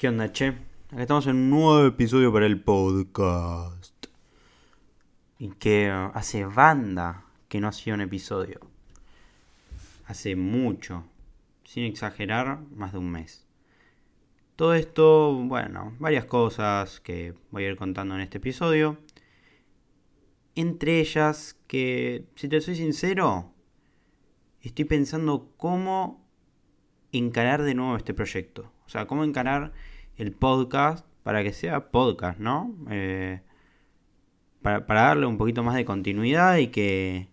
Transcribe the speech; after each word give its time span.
¿Qué 0.00 0.08
onda, 0.08 0.32
che? 0.32 0.54
Acá 0.88 1.02
estamos 1.02 1.26
en 1.26 1.36
un 1.36 1.50
nuevo 1.50 1.86
episodio 1.86 2.32
para 2.32 2.46
el 2.46 2.62
podcast. 2.62 4.06
Y 5.38 5.50
que 5.50 5.90
uh, 5.90 6.10
hace 6.16 6.46
banda 6.46 7.26
que 7.48 7.60
no 7.60 7.68
hacía 7.68 7.92
un 7.92 8.00
episodio. 8.00 8.60
Hace 10.06 10.36
mucho. 10.36 11.04
Sin 11.64 11.84
exagerar, 11.84 12.60
más 12.74 12.92
de 12.92 12.98
un 12.98 13.10
mes. 13.10 13.46
Todo 14.56 14.72
esto, 14.72 15.34
bueno, 15.34 15.94
varias 15.98 16.24
cosas 16.24 16.98
que 17.00 17.34
voy 17.50 17.64
a 17.64 17.68
ir 17.68 17.76
contando 17.76 18.14
en 18.14 18.22
este 18.22 18.38
episodio. 18.38 18.96
Entre 20.54 21.00
ellas 21.00 21.60
que, 21.66 22.24
si 22.36 22.48
te 22.48 22.62
soy 22.62 22.76
sincero, 22.76 23.52
estoy 24.62 24.86
pensando 24.86 25.52
cómo 25.58 26.26
encarar 27.12 27.64
de 27.64 27.74
nuevo 27.74 27.98
este 27.98 28.14
proyecto. 28.14 28.72
O 28.86 28.88
sea, 28.88 29.06
cómo 29.06 29.24
encarar 29.24 29.74
el 30.20 30.32
podcast 30.32 31.06
para 31.22 31.42
que 31.42 31.54
sea 31.54 31.90
podcast, 31.90 32.38
¿no? 32.38 32.76
Eh, 32.90 33.40
para, 34.60 34.84
darle 34.86 35.24
un 35.24 35.38
poquito 35.38 35.62
más 35.62 35.74
de 35.76 35.86
continuidad 35.86 36.58
y 36.58 36.66
que, 36.66 37.28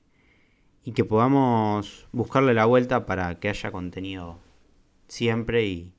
y 0.86 0.94
que 0.94 1.04
podamos 1.04 2.08
buscarle 2.14 2.54
la 2.54 2.64
vuelta 2.64 3.06
para 3.06 3.42
que 3.42 3.50
haya 3.50 3.72
contenido 3.72 4.40
siempre 5.10 5.66
y... 5.66 5.94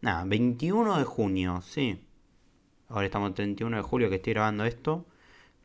Nada, 0.00 0.24
21 0.24 0.98
de 0.98 1.04
junio, 1.04 1.62
sí. 1.62 2.04
Ahora 2.88 3.06
estamos 3.06 3.32
31 3.34 3.76
de 3.76 3.82
julio 3.84 4.10
que 4.10 4.16
estoy 4.16 4.32
grabando 4.32 4.64
esto. 4.64 5.06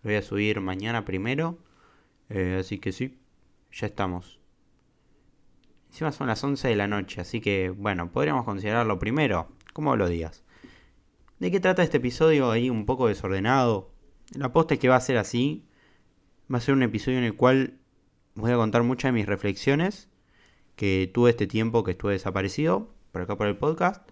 Lo 0.03 0.09
voy 0.09 0.15
a 0.15 0.21
subir 0.21 0.61
mañana 0.61 1.05
primero. 1.05 1.57
Eh, 2.29 2.57
así 2.59 2.77
que 2.77 2.91
sí, 2.91 3.17
ya 3.71 3.87
estamos. 3.87 4.39
Encima 5.87 6.11
son 6.11 6.27
las 6.27 6.43
11 6.43 6.67
de 6.67 6.75
la 6.75 6.87
noche, 6.87 7.19
así 7.19 7.41
que 7.41 7.71
bueno, 7.71 8.11
podríamos 8.11 8.45
considerarlo 8.45 8.99
primero, 8.99 9.49
como 9.73 9.95
lo 9.95 10.07
digas. 10.07 10.43
¿De 11.39 11.51
qué 11.51 11.59
trata 11.59 11.83
este 11.83 11.97
episodio 11.97 12.51
ahí 12.51 12.69
un 12.69 12.85
poco 12.85 13.07
desordenado? 13.07 13.91
La 14.33 14.51
posta 14.51 14.73
es 14.73 14.79
que 14.79 14.89
va 14.89 14.97
a 14.97 15.01
ser 15.01 15.17
así. 15.17 15.65
Va 16.51 16.57
a 16.57 16.61
ser 16.61 16.73
un 16.73 16.83
episodio 16.83 17.17
en 17.17 17.23
el 17.23 17.35
cual 17.35 17.75
voy 18.35 18.51
a 18.51 18.55
contar 18.55 18.83
muchas 18.83 19.09
de 19.09 19.13
mis 19.13 19.25
reflexiones 19.25 20.09
que 20.75 21.09
tuve 21.13 21.31
este 21.31 21.47
tiempo 21.47 21.83
que 21.83 21.91
estuve 21.91 22.13
desaparecido, 22.13 22.89
por 23.11 23.21
acá 23.21 23.37
por 23.37 23.47
el 23.47 23.57
podcast. 23.57 24.09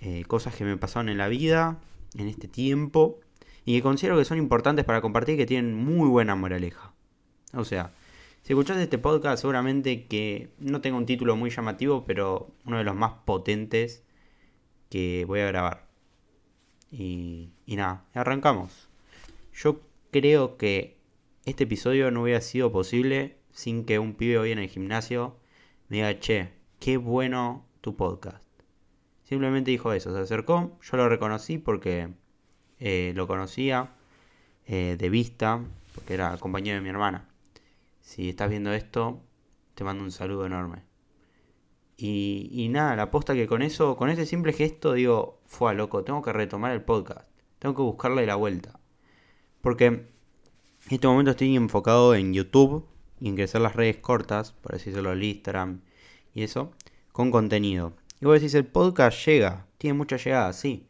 Eh, 0.00 0.24
cosas 0.26 0.54
que 0.54 0.64
me 0.64 0.76
pasaron 0.76 1.08
en 1.08 1.18
la 1.18 1.28
vida, 1.28 1.80
en 2.16 2.28
este 2.28 2.48
tiempo, 2.48 3.20
y 3.64 3.76
que 3.76 3.82
considero 3.82 4.18
que 4.18 4.24
son 4.24 4.38
importantes 4.38 4.84
para 4.84 5.00
compartir 5.00 5.34
y 5.34 5.38
que 5.38 5.46
tienen 5.46 5.74
muy 5.74 6.08
buena 6.08 6.34
moraleja. 6.34 6.92
O 7.54 7.64
sea, 7.64 7.92
si 8.42 8.52
escuchaste 8.54 8.82
este 8.82 8.98
podcast, 8.98 9.40
seguramente 9.40 10.06
que 10.06 10.50
no 10.58 10.80
tengo 10.80 10.96
un 10.96 11.06
título 11.06 11.36
muy 11.36 11.50
llamativo, 11.50 12.04
pero 12.04 12.50
uno 12.64 12.78
de 12.78 12.84
los 12.84 12.96
más 12.96 13.12
potentes 13.24 14.02
que 14.92 15.24
voy 15.26 15.40
a 15.40 15.46
grabar. 15.46 15.86
Y, 16.90 17.48
nada, 17.66 18.04
arrancamos. 18.12 18.90
Yo 19.54 19.80
creo 20.10 20.58
que 20.58 20.98
este 21.46 21.64
episodio 21.64 22.10
no 22.10 22.24
hubiera 22.24 22.42
sido 22.42 22.70
posible 22.70 23.38
sin 23.52 23.86
que 23.86 23.98
un 23.98 24.12
pibe 24.12 24.36
hoy 24.36 24.52
en 24.52 24.58
el 24.58 24.68
gimnasio 24.68 25.38
me 25.88 25.96
diga, 25.96 26.20
che, 26.20 26.52
qué 26.78 26.98
bueno 26.98 27.64
tu 27.80 27.96
podcast. 27.96 28.44
Simplemente 29.24 29.70
dijo 29.70 29.94
eso, 29.94 30.14
se 30.14 30.20
acercó, 30.20 30.78
yo 30.82 30.96
lo 30.98 31.08
reconocí 31.08 31.56
porque 31.56 32.10
eh, 32.78 33.14
lo 33.16 33.26
conocía 33.26 33.94
eh, 34.66 34.96
de 34.98 35.08
vista, 35.08 35.64
porque 35.94 36.12
era 36.12 36.36
compañero 36.36 36.76
de 36.76 36.82
mi 36.82 36.90
hermana. 36.90 37.30
Si 38.02 38.28
estás 38.28 38.50
viendo 38.50 38.74
esto, 38.74 39.22
te 39.74 39.84
mando 39.84 40.04
un 40.04 40.12
saludo 40.12 40.44
enorme. 40.44 40.82
Y, 42.04 42.68
nada, 42.68 42.96
la 42.96 43.04
aposta 43.04 43.32
que 43.32 43.46
con 43.46 43.62
eso, 43.62 43.96
con 43.96 44.10
ese 44.10 44.26
simple 44.26 44.52
gesto, 44.52 44.94
digo, 44.94 45.40
fue 45.46 45.72
loco, 45.72 46.02
tengo 46.02 46.20
que 46.20 46.32
retomar 46.32 46.72
el 46.72 46.82
podcast. 46.82 47.28
Tengo 47.60 47.76
que 47.76 47.82
buscarle 47.82 48.26
la 48.26 48.34
vuelta. 48.34 48.80
Porque 49.60 49.86
en 49.86 50.08
este 50.90 51.06
momento 51.06 51.30
estoy 51.30 51.54
enfocado 51.54 52.16
en 52.16 52.34
YouTube 52.34 52.88
y 53.20 53.28
en 53.28 53.36
crecer 53.36 53.60
las 53.60 53.76
redes 53.76 53.98
cortas, 53.98 54.50
por 54.50 54.74
así 54.74 54.90
decirlo, 54.90 55.12
el 55.12 55.22
Instagram 55.22 55.82
y 56.34 56.42
eso, 56.42 56.72
con 57.12 57.30
contenido. 57.30 57.92
Y 58.20 58.24
vos 58.24 58.34
decís, 58.34 58.54
el 58.54 58.66
podcast 58.66 59.24
llega, 59.24 59.68
tiene 59.78 59.94
mucha 59.94 60.16
llegada, 60.16 60.52
sí. 60.54 60.88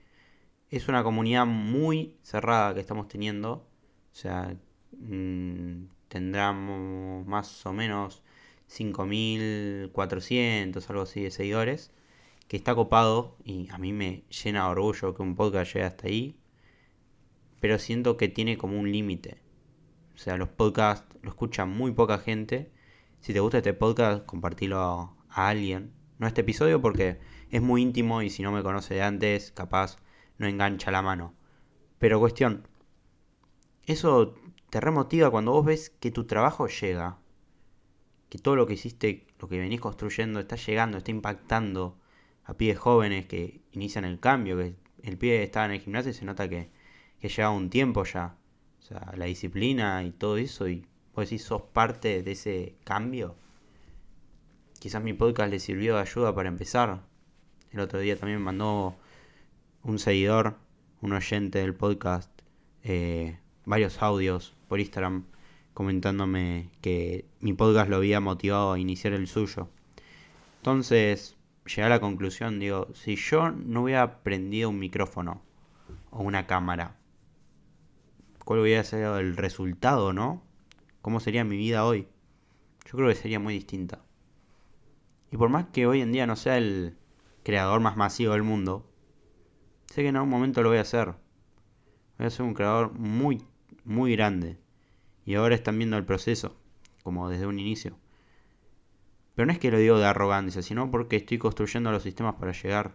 Es 0.71 0.89
una 0.89 1.03
comunidad 1.03 1.45
muy 1.45 2.17
cerrada 2.23 2.73
que 2.73 2.81
estamos 2.81 3.09
teniendo. 3.09 3.53
O 3.53 4.15
sea, 4.15 4.57
mmm, 4.93 5.85
tendremos 6.09 7.27
más 7.27 7.67
o 7.67 7.75
menos 7.75 8.23
5.400, 8.69 10.91
algo 10.91 11.03
así 11.03 11.23
de 11.23 11.31
seguidores, 11.31 11.93
que 12.49 12.57
está 12.57 12.75
copado 12.75 13.37
y 13.45 13.69
a 13.71 13.79
mí 13.79 13.93
me 13.93 14.25
llena 14.29 14.65
de 14.65 14.71
orgullo 14.71 15.15
que 15.15 15.23
un 15.23 15.37
podcast 15.37 15.75
llegue 15.75 15.87
hasta 15.87 16.09
ahí, 16.09 16.41
pero 17.61 17.79
siento 17.79 18.17
que 18.17 18.29
tiene 18.29 18.59
como 18.59 18.77
un 18.79 18.91
límite. 18.91 19.41
O 20.15 20.19
sea, 20.19 20.37
los 20.37 20.49
podcasts 20.49 21.07
lo 21.23 21.31
escucha 21.31 21.65
muy 21.65 21.93
poca 21.93 22.19
gente. 22.19 22.73
Si 23.21 23.33
te 23.33 23.41
gusta 23.41 23.59
este 23.59 23.73
podcast, 23.73 24.25
compartilo 24.27 24.81
a, 24.81 25.15
alguien. 25.29 25.93
No 26.19 26.27
este 26.27 26.43
episodio 26.43 26.81
porque 26.83 27.19
es 27.51 27.63
muy 27.63 27.83
íntimo 27.83 28.23
y 28.23 28.31
si 28.31 28.43
no 28.43 28.53
me 28.53 28.63
conoce 28.63 28.95
de 28.95 29.03
antes, 29.03 29.53
capaz 29.53 29.97
no 30.39 30.47
engancha 30.47 30.91
la 30.91 31.03
mano. 31.03 31.35
Pero 31.99 32.21
cuestión, 32.21 32.69
eso 33.87 34.35
te 34.71 34.81
remotiva 34.81 35.31
cuando 35.31 35.53
vos 35.53 35.65
ves 35.65 35.91
que 35.91 36.11
tu 36.11 36.27
trabajo 36.27 36.67
llega, 36.67 37.19
que 38.33 38.39
todo 38.39 38.57
lo 38.57 38.67
que 38.67 38.73
hiciste, 38.73 39.27
lo 39.41 39.47
que 39.47 39.59
venís 39.59 39.79
construyendo, 39.79 40.41
está 40.41 40.57
llegando, 40.57 40.97
está 40.97 41.11
impactando 41.11 41.99
a 42.45 42.55
pibes 42.55 42.79
jóvenes 42.79 43.27
que 43.27 43.61
inician 43.73 44.07
el 44.07 44.21
cambio, 44.21 44.57
que 44.57 44.75
el 45.03 45.19
pibe 45.19 45.43
estaba 45.43 45.67
en 45.67 45.73
el 45.73 45.81
gimnasio 45.81 46.13
y 46.13 46.15
se 46.15 46.25
nota 46.25 46.49
que, 46.49 46.71
que 47.21 47.29
lleva 47.29 47.51
un 47.51 47.69
tiempo 47.69 48.05
ya. 48.05 48.39
O 48.81 48.83
sea, 48.83 49.13
la 49.19 49.27
disciplina 49.27 50.03
y 50.03 50.13
todo 50.13 50.39
eso, 50.39 50.67
y 50.67 50.87
vos 51.15 51.27
decís, 51.27 51.45
sos 51.45 51.61
parte 51.61 52.23
de 52.23 52.33
ese 52.33 52.77
cambio. 52.85 53.37
Quizás 54.79 55.03
mi 55.03 55.13
podcast 55.13 55.51
le 55.51 55.59
sirvió 55.59 55.97
de 55.97 56.01
ayuda 56.01 56.35
para 56.35 56.49
empezar. 56.49 57.03
El 57.71 57.81
otro 57.81 57.99
día 57.99 58.17
también 58.17 58.39
me 58.39 58.47
mandó 58.47 58.97
un 59.83 59.99
seguidor, 59.99 60.57
un 61.03 61.13
oyente 61.13 61.59
del 61.59 61.75
podcast, 61.75 62.31
eh, 62.83 63.39
varios 63.67 64.01
audios 64.01 64.55
por 64.69 64.81
Instagram 64.81 65.27
comentándome 65.75 66.71
que 66.81 67.25
mi 67.41 67.53
podcast 67.53 67.89
lo 67.89 67.97
había 67.97 68.21
motivado 68.21 68.73
a 68.73 68.79
iniciar 68.79 69.13
el 69.13 69.27
suyo. 69.27 69.69
Entonces, 70.59 71.37
llegué 71.67 71.83
a 71.83 71.89
la 71.89 72.01
conclusión, 72.01 72.59
digo, 72.59 72.89
si 72.95 73.17
yo 73.17 73.51
no 73.51 73.83
hubiera 73.83 74.03
aprendido 74.03 74.71
un 74.71 74.79
micrófono 74.79 75.43
o 76.11 76.23
una 76.23 76.47
cámara, 76.47 76.97
¿cuál 78.45 78.61
hubiera 78.61 78.85
sido 78.85 79.19
el 79.19 79.37
resultado, 79.37 80.13
no? 80.13 80.43
¿Cómo 81.01 81.21
sería 81.21 81.45
mi 81.45 81.57
vida 81.57 81.85
hoy? 81.85 82.07
Yo 82.87 82.93
creo 82.93 83.09
que 83.09 83.15
sería 83.15 83.41
muy 83.41 83.55
distinta. 83.55 84.05
Y 85.31 85.37
por 85.37 85.49
más 85.49 85.67
que 85.73 85.87
hoy 85.87 86.01
en 86.01 86.13
día 86.13 86.27
no 86.27 86.37
sea 86.37 86.59
el 86.59 86.97
creador 87.43 87.81
más 87.81 87.97
masivo 87.97 88.35
del 88.35 88.43
mundo, 88.43 88.89
sé 89.87 90.03
que 90.03 90.09
en 90.09 90.17
algún 90.17 90.31
momento 90.31 90.63
lo 90.63 90.69
voy 90.69 90.79
a 90.79 90.83
hacer. 90.83 91.15
Voy 92.19 92.27
a 92.27 92.31
ser 92.31 92.43
un 92.43 92.55
creador 92.55 92.93
muy 92.93 93.43
muy 93.85 94.15
grande. 94.15 94.59
Y 95.25 95.35
ahora 95.35 95.55
están 95.55 95.79
viendo 95.79 95.97
el 95.97 96.05
proceso, 96.05 96.57
como 97.03 97.29
desde 97.29 97.47
un 97.47 97.59
inicio. 97.59 97.97
Pero 99.35 99.47
no 99.47 99.53
es 99.53 99.59
que 99.59 99.71
lo 99.71 99.79
digo 99.79 99.99
de 99.99 100.07
arrogancia, 100.07 100.63
sino 100.63 100.91
porque 100.91 101.17
estoy 101.17 101.39
construyendo 101.39 101.91
los 101.91 102.03
sistemas 102.03 102.35
para 102.35 102.53
llegar. 102.53 102.95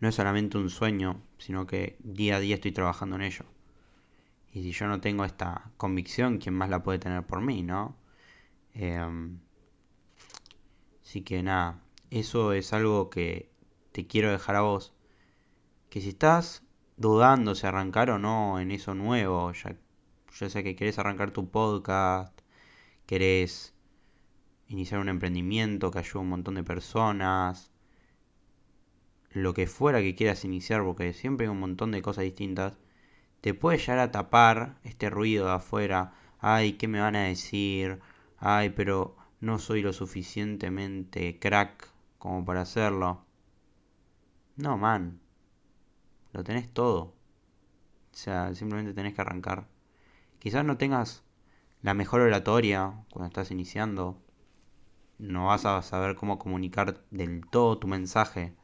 No 0.00 0.08
es 0.08 0.14
solamente 0.14 0.58
un 0.58 0.70
sueño, 0.70 1.22
sino 1.38 1.66
que 1.66 1.96
día 2.00 2.36
a 2.36 2.40
día 2.40 2.56
estoy 2.56 2.72
trabajando 2.72 3.16
en 3.16 3.22
ello. 3.22 3.44
Y 4.52 4.62
si 4.62 4.72
yo 4.72 4.86
no 4.86 5.00
tengo 5.00 5.24
esta 5.24 5.70
convicción, 5.76 6.38
¿quién 6.38 6.54
más 6.54 6.70
la 6.70 6.82
puede 6.82 6.98
tener 6.98 7.24
por 7.24 7.40
mí, 7.40 7.62
no? 7.62 7.96
Em, 8.74 9.38
así 11.02 11.22
que 11.22 11.42
nada, 11.42 11.82
eso 12.10 12.52
es 12.52 12.72
algo 12.72 13.10
que 13.10 13.50
te 13.92 14.06
quiero 14.06 14.30
dejar 14.30 14.56
a 14.56 14.62
vos. 14.62 14.92
Que 15.90 16.00
si 16.00 16.10
estás 16.10 16.65
dudando 16.96 17.54
si 17.54 17.66
arrancar 17.66 18.10
o 18.10 18.18
no 18.18 18.60
en 18.60 18.70
eso 18.70 18.94
nuevo. 18.94 19.52
Ya, 19.52 19.76
ya 20.38 20.50
sé 20.50 20.64
que 20.64 20.76
querés 20.76 20.98
arrancar 20.98 21.30
tu 21.30 21.50
podcast, 21.50 22.38
querés 23.06 23.74
iniciar 24.68 25.00
un 25.00 25.08
emprendimiento 25.08 25.90
que 25.90 26.00
ayude 26.00 26.18
a 26.18 26.22
un 26.22 26.28
montón 26.30 26.54
de 26.56 26.64
personas, 26.64 27.70
lo 29.30 29.54
que 29.54 29.66
fuera 29.66 30.00
que 30.00 30.14
quieras 30.14 30.44
iniciar, 30.44 30.82
porque 30.84 31.12
siempre 31.12 31.46
hay 31.46 31.50
un 31.52 31.60
montón 31.60 31.92
de 31.92 32.02
cosas 32.02 32.24
distintas, 32.24 32.78
te 33.40 33.54
puede 33.54 33.78
llegar 33.78 33.98
a 33.98 34.10
tapar 34.10 34.78
este 34.82 35.10
ruido 35.10 35.46
de 35.46 35.52
afuera. 35.52 36.14
Ay, 36.40 36.74
¿qué 36.74 36.88
me 36.88 37.00
van 37.00 37.16
a 37.16 37.24
decir? 37.24 38.00
Ay, 38.38 38.70
pero 38.70 39.16
no 39.40 39.58
soy 39.58 39.82
lo 39.82 39.92
suficientemente 39.92 41.38
crack 41.38 41.90
como 42.18 42.44
para 42.44 42.62
hacerlo. 42.62 43.24
No, 44.56 44.78
man 44.78 45.25
lo 46.36 46.44
tenés 46.44 46.70
todo. 46.70 47.14
O 48.12 48.16
sea, 48.16 48.54
simplemente 48.54 48.92
tenés 48.92 49.14
que 49.14 49.22
arrancar. 49.22 49.66
Quizás 50.38 50.64
no 50.64 50.76
tengas 50.76 51.24
la 51.82 51.94
mejor 51.94 52.20
oratoria 52.20 53.04
cuando 53.10 53.28
estás 53.28 53.50
iniciando. 53.50 54.22
No 55.18 55.46
vas 55.46 55.64
a 55.64 55.80
saber 55.82 56.14
cómo 56.14 56.38
comunicar 56.38 57.02
del 57.10 57.46
todo 57.46 57.78
tu 57.78 57.88
mensaje. 57.88 58.54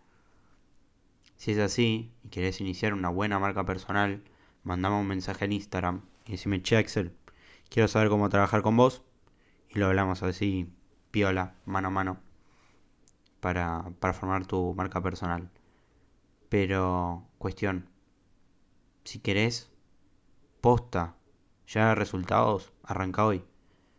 Si 1.36 1.52
es 1.52 1.58
así 1.58 2.12
y 2.22 2.28
querés 2.28 2.60
iniciar 2.60 2.92
una 2.92 3.08
buena 3.08 3.38
marca 3.38 3.64
personal, 3.64 4.22
mandame 4.64 4.96
un 4.96 5.06
mensaje 5.06 5.46
en 5.46 5.52
Instagram 5.52 6.02
y 6.26 6.32
decime, 6.32 6.62
che 6.62 6.76
Axel, 6.76 7.16
quiero 7.70 7.88
saber 7.88 8.10
cómo 8.10 8.28
trabajar 8.28 8.62
con 8.62 8.76
vos. 8.76 9.02
Y 9.70 9.78
lo 9.78 9.86
hablamos 9.86 10.22
así, 10.22 10.70
piola, 11.10 11.54
mano 11.64 11.88
a 11.88 11.90
mano, 11.90 12.20
para, 13.40 13.92
para 13.98 14.12
formar 14.12 14.46
tu 14.46 14.74
marca 14.74 15.02
personal. 15.02 15.50
Pero, 16.50 17.26
cuestión, 17.42 17.88
si 19.02 19.18
querés, 19.18 19.72
posta, 20.60 21.16
ya 21.66 21.92
resultados, 21.96 22.72
arranca 22.84 23.26
hoy, 23.26 23.44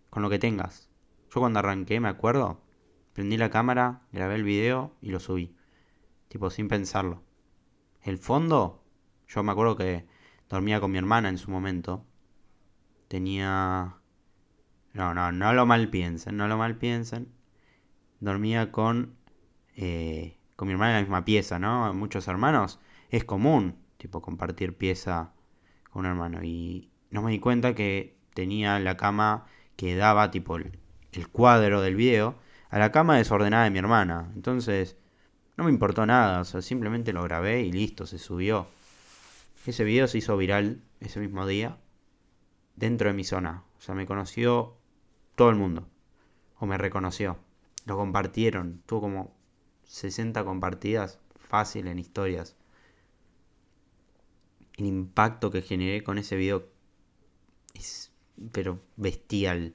con 0.10 0.24
lo 0.24 0.30
que 0.30 0.40
tengas. 0.40 0.90
Yo 1.30 1.42
cuando 1.42 1.60
arranqué, 1.60 2.00
me 2.00 2.08
acuerdo, 2.08 2.62
prendí 3.12 3.36
la 3.36 3.50
cámara, 3.50 4.04
grabé 4.14 4.36
el 4.36 4.44
video 4.44 4.96
y 5.02 5.10
lo 5.10 5.20
subí. 5.20 5.58
Tipo, 6.30 6.50
sin 6.52 6.70
pensarlo. 6.70 7.22
El 8.02 8.18
fondo, 8.18 8.82
yo 9.28 9.44
me 9.44 9.52
acuerdo 9.52 9.76
que 9.76 10.08
dormía 10.48 10.80
con 10.80 10.92
mi 10.92 10.98
hermana 10.98 11.28
en 11.28 11.38
su 11.38 11.52
momento. 11.52 12.06
Tenía... 13.10 13.98
No, 14.94 15.14
no, 15.14 15.34
no 15.34 15.52
lo 15.52 15.66
mal 15.66 15.90
piensen, 15.90 16.38
no 16.38 16.48
lo 16.48 16.58
mal 16.58 16.78
piensen. 16.78 17.34
Dormía 18.22 18.72
con... 18.72 19.18
Eh, 19.76 20.38
con 20.56 20.70
mi 20.70 20.76
hermana 20.76 20.92
en 20.92 20.96
la 20.96 21.02
misma 21.02 21.26
pieza, 21.26 21.60
¿no? 21.60 21.94
Muchos 21.94 22.30
hermanos 22.30 22.80
es 23.14 23.26
común, 23.26 23.76
tipo, 23.98 24.24
compartir 24.24 24.76
pieza 24.76 25.34
con 25.92 26.02
un 26.02 26.06
hermano. 26.08 26.44
Y 26.44 26.90
no 27.12 27.22
me 27.22 27.30
di 27.30 27.40
cuenta 27.40 27.76
que 27.76 28.18
tenía 28.34 28.80
la 28.80 28.98
cama 28.98 29.46
que 29.76 29.96
daba, 29.96 30.32
tipo, 30.32 30.58
el, 30.58 30.80
el 31.12 31.28
cuadro 31.30 31.82
del 31.82 31.96
video 31.96 32.40
a 32.72 32.80
la 32.80 32.92
cama 32.92 33.18
desordenada 33.18 33.66
de 33.66 33.70
mi 33.70 33.78
hermana. 33.78 34.32
Entonces, 34.34 34.98
no 35.58 35.66
me 35.66 35.70
importó 35.70 36.08
nada, 36.08 36.42
o 36.42 36.44
sea, 36.44 36.64
simplemente 36.64 37.14
lo 37.14 37.22
grabé 37.22 37.62
y 37.62 37.72
listo, 37.72 38.08
se 38.08 38.18
subió. 38.18 38.66
Ese 39.64 39.84
video 39.84 40.08
se 40.08 40.18
hizo 40.18 40.36
viral 40.36 40.82
ese 41.00 41.20
mismo 41.20 41.46
día 41.46 41.78
dentro 42.76 43.10
de 43.10 43.14
mi 43.14 43.24
zona. 43.24 43.64
O 43.78 43.82
sea, 43.82 43.94
me 43.94 44.08
conoció 44.08 44.76
todo 45.36 45.52
el 45.52 45.56
mundo. 45.56 45.88
O 46.58 46.66
me 46.66 46.80
reconoció. 46.80 47.38
Lo 47.86 47.96
compartieron. 47.96 48.82
Tuvo 48.88 49.02
como 49.02 49.38
60 49.84 50.44
compartidas 50.44 51.20
fácil 51.36 51.88
en 51.88 52.00
historias. 52.00 52.56
El 54.78 54.86
impacto 54.86 55.52
que 55.52 55.62
generé 55.62 56.04
con 56.04 56.18
ese 56.18 56.36
video 56.36 56.68
es 57.74 58.12
pero 58.52 58.80
bestial. 58.96 59.74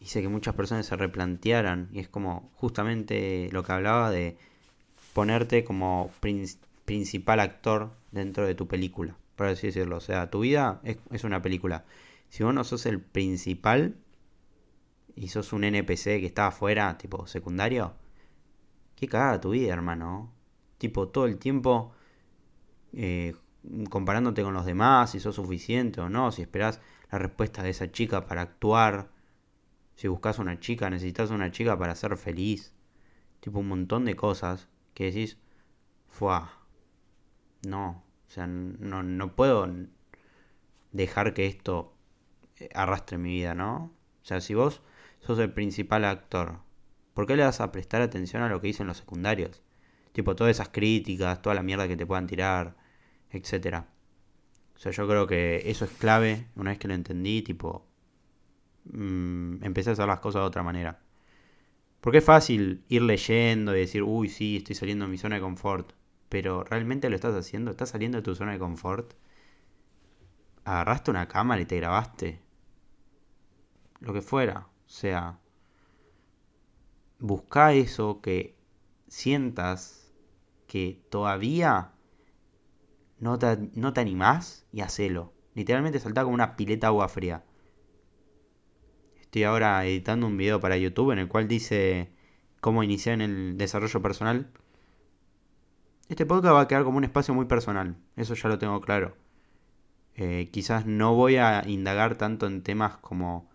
Hice 0.00 0.20
que 0.20 0.28
muchas 0.28 0.54
personas 0.54 0.86
se 0.86 0.96
replantearan 0.96 1.88
y 1.92 2.00
es 2.00 2.08
como 2.08 2.50
justamente 2.56 3.48
lo 3.52 3.62
que 3.62 3.72
hablaba 3.72 4.10
de 4.10 4.36
ponerte 5.14 5.64
como 5.64 6.10
principal 6.84 7.40
actor 7.40 7.92
dentro 8.10 8.46
de 8.46 8.54
tu 8.54 8.66
película, 8.66 9.16
por 9.36 9.46
así 9.46 9.68
decirlo. 9.68 9.96
O 9.96 10.00
sea, 10.00 10.30
tu 10.30 10.40
vida 10.40 10.80
es, 10.84 10.98
es 11.10 11.24
una 11.24 11.40
película. 11.40 11.84
Si 12.28 12.42
vos 12.42 12.52
no 12.52 12.64
sos 12.64 12.86
el 12.86 13.00
principal 13.00 13.96
y 15.14 15.28
sos 15.28 15.52
un 15.52 15.64
NPC 15.64 16.04
que 16.04 16.26
está 16.26 16.48
afuera, 16.48 16.98
tipo 16.98 17.26
secundario, 17.26 17.94
qué 18.96 19.06
cagada 19.08 19.40
tu 19.40 19.50
vida, 19.50 19.72
hermano. 19.72 20.32
Tipo, 20.78 21.08
todo 21.08 21.26
el 21.26 21.38
tiempo 21.38 21.92
eh, 22.92 23.34
comparándote 23.90 24.42
con 24.42 24.54
los 24.54 24.66
demás, 24.66 25.10
si 25.10 25.20
sos 25.20 25.36
suficiente 25.36 26.00
o 26.00 26.08
no, 26.08 26.32
si 26.32 26.42
esperás 26.42 26.80
la 27.10 27.18
respuesta 27.18 27.62
de 27.62 27.70
esa 27.70 27.90
chica 27.90 28.26
para 28.26 28.42
actuar, 28.42 29.10
si 29.94 30.08
buscas 30.08 30.38
una 30.38 30.58
chica, 30.58 30.90
necesitas 30.90 31.30
una 31.30 31.50
chica 31.50 31.78
para 31.78 31.94
ser 31.94 32.16
feliz. 32.16 32.74
Tipo, 33.40 33.58
un 33.60 33.68
montón 33.68 34.04
de 34.04 34.16
cosas 34.16 34.68
que 34.94 35.04
decís, 35.06 35.38
fuah, 36.08 36.50
no, 37.66 38.04
o 38.26 38.30
sea, 38.30 38.46
no, 38.46 39.02
no 39.02 39.36
puedo 39.36 39.68
dejar 40.92 41.34
que 41.34 41.46
esto 41.46 41.94
arrastre 42.74 43.18
mi 43.18 43.30
vida, 43.30 43.54
¿no? 43.54 43.92
O 44.22 44.24
sea, 44.24 44.40
si 44.40 44.54
vos 44.54 44.82
sos 45.20 45.38
el 45.38 45.52
principal 45.52 46.04
actor, 46.04 46.60
¿por 47.14 47.26
qué 47.26 47.36
le 47.36 47.44
vas 47.44 47.60
a 47.60 47.72
prestar 47.72 48.02
atención 48.02 48.42
a 48.42 48.48
lo 48.48 48.60
que 48.60 48.68
dicen 48.68 48.86
los 48.86 48.98
secundarios? 48.98 49.62
Tipo, 50.12 50.36
todas 50.36 50.52
esas 50.52 50.68
críticas, 50.68 51.42
toda 51.42 51.54
la 51.54 51.62
mierda 51.62 51.88
que 51.88 51.96
te 51.96 52.06
puedan 52.06 52.26
tirar, 52.26 52.76
etcétera. 53.32 53.88
O 54.76 54.78
sea, 54.78 54.92
yo 54.92 55.06
creo 55.08 55.26
que 55.26 55.62
eso 55.70 55.84
es 55.84 55.90
clave. 55.92 56.48
Una 56.56 56.70
vez 56.70 56.78
que 56.78 56.88
lo 56.88 56.94
entendí, 56.94 57.42
tipo, 57.42 57.86
mmm, 58.84 59.62
empecé 59.64 59.90
a 59.90 59.92
hacer 59.94 60.06
las 60.06 60.20
cosas 60.20 60.42
de 60.42 60.46
otra 60.46 60.62
manera. 60.62 61.00
Porque 62.00 62.18
es 62.18 62.24
fácil 62.24 62.84
ir 62.88 63.02
leyendo 63.02 63.76
y 63.76 63.80
decir, 63.80 64.02
uy, 64.02 64.28
sí, 64.28 64.56
estoy 64.58 64.74
saliendo 64.74 65.04
de 65.04 65.10
mi 65.10 65.18
zona 65.18 65.36
de 65.36 65.40
confort. 65.42 65.92
Pero 66.28 66.64
¿realmente 66.64 67.08
lo 67.10 67.16
estás 67.16 67.34
haciendo? 67.34 67.70
¿Estás 67.70 67.90
saliendo 67.90 68.18
de 68.18 68.22
tu 68.22 68.34
zona 68.34 68.52
de 68.52 68.58
confort? 68.58 69.14
¿Agarraste 70.64 71.10
una 71.10 71.28
cámara 71.28 71.62
y 71.62 71.66
te 71.66 71.76
grabaste? 71.76 72.40
Lo 74.00 74.12
que 74.12 74.22
fuera. 74.22 74.66
O 74.86 74.88
sea, 74.88 75.38
busca 77.18 77.72
eso 77.72 78.20
que 78.20 78.56
sientas 79.08 80.12
que 80.66 81.00
todavía 81.10 81.91
no 83.22 83.38
te, 83.38 83.56
no 83.74 83.92
te 83.92 84.00
animás 84.00 84.66
y 84.72 84.80
hacelo. 84.80 85.32
Literalmente 85.54 86.00
salta 86.00 86.24
como 86.24 86.34
una 86.34 86.56
pileta 86.56 86.88
agua 86.88 87.08
fría. 87.08 87.44
Estoy 89.20 89.44
ahora 89.44 89.86
editando 89.86 90.26
un 90.26 90.36
video 90.36 90.58
para 90.58 90.76
YouTube 90.76 91.12
en 91.12 91.20
el 91.20 91.28
cual 91.28 91.46
dice 91.46 92.10
cómo 92.60 92.82
iniciar 92.82 93.14
en 93.14 93.20
el 93.20 93.58
desarrollo 93.58 94.02
personal. 94.02 94.50
Este 96.08 96.26
podcast 96.26 96.54
va 96.56 96.62
a 96.62 96.68
quedar 96.68 96.82
como 96.82 96.98
un 96.98 97.04
espacio 97.04 97.32
muy 97.32 97.44
personal, 97.44 97.96
eso 98.16 98.34
ya 98.34 98.48
lo 98.48 98.58
tengo 98.58 98.80
claro. 98.80 99.16
Eh, 100.16 100.48
quizás 100.52 100.84
no 100.84 101.14
voy 101.14 101.36
a 101.36 101.62
indagar 101.68 102.16
tanto 102.16 102.48
en 102.48 102.64
temas 102.64 102.96
como 102.96 103.48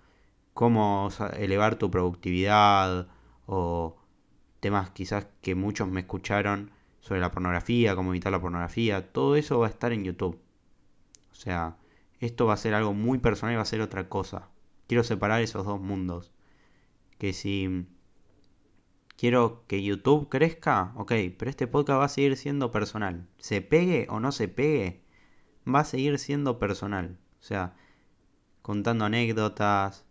cómo 0.53 1.09
elevar 1.37 1.75
tu 1.75 1.91
productividad 1.91 3.09
o 3.45 3.97
temas 4.61 4.91
quizás 4.91 5.27
que 5.41 5.55
muchos 5.55 5.89
me 5.89 5.99
escucharon 5.99 6.71
sobre 7.07 7.21
la 7.21 7.31
pornografía, 7.31 7.95
cómo 7.95 8.11
evitar 8.11 8.33
la 8.33 8.41
pornografía, 8.41 9.13
todo 9.13 9.37
eso 9.37 9.59
va 9.59 9.67
a 9.67 9.69
estar 9.69 9.93
en 9.93 10.03
YouTube. 10.03 10.37
O 11.31 11.35
sea, 11.35 11.77
esto 12.19 12.45
va 12.45 12.53
a 12.53 12.57
ser 12.57 12.73
algo 12.73 12.93
muy 12.93 13.17
personal 13.19 13.53
y 13.53 13.55
va 13.55 13.61
a 13.61 13.65
ser 13.65 13.79
otra 13.79 14.09
cosa. 14.09 14.49
Quiero 14.87 15.03
separar 15.05 15.41
esos 15.41 15.65
dos 15.65 15.79
mundos. 15.79 16.33
Que 17.17 17.31
si 17.31 17.87
quiero 19.15 19.63
que 19.67 19.81
YouTube 19.81 20.27
crezca, 20.27 20.91
ok, 20.97 21.13
pero 21.37 21.49
este 21.49 21.67
podcast 21.67 22.01
va 22.01 22.05
a 22.05 22.09
seguir 22.09 22.35
siendo 22.35 22.71
personal. 22.71 23.25
Se 23.37 23.61
pegue 23.61 24.07
o 24.09 24.19
no 24.19 24.33
se 24.33 24.49
pegue, 24.49 25.01
va 25.65 25.79
a 25.81 25.85
seguir 25.85 26.19
siendo 26.19 26.59
personal. 26.59 27.17
O 27.39 27.43
sea, 27.43 27.73
contando 28.61 29.05
anécdotas, 29.05 30.05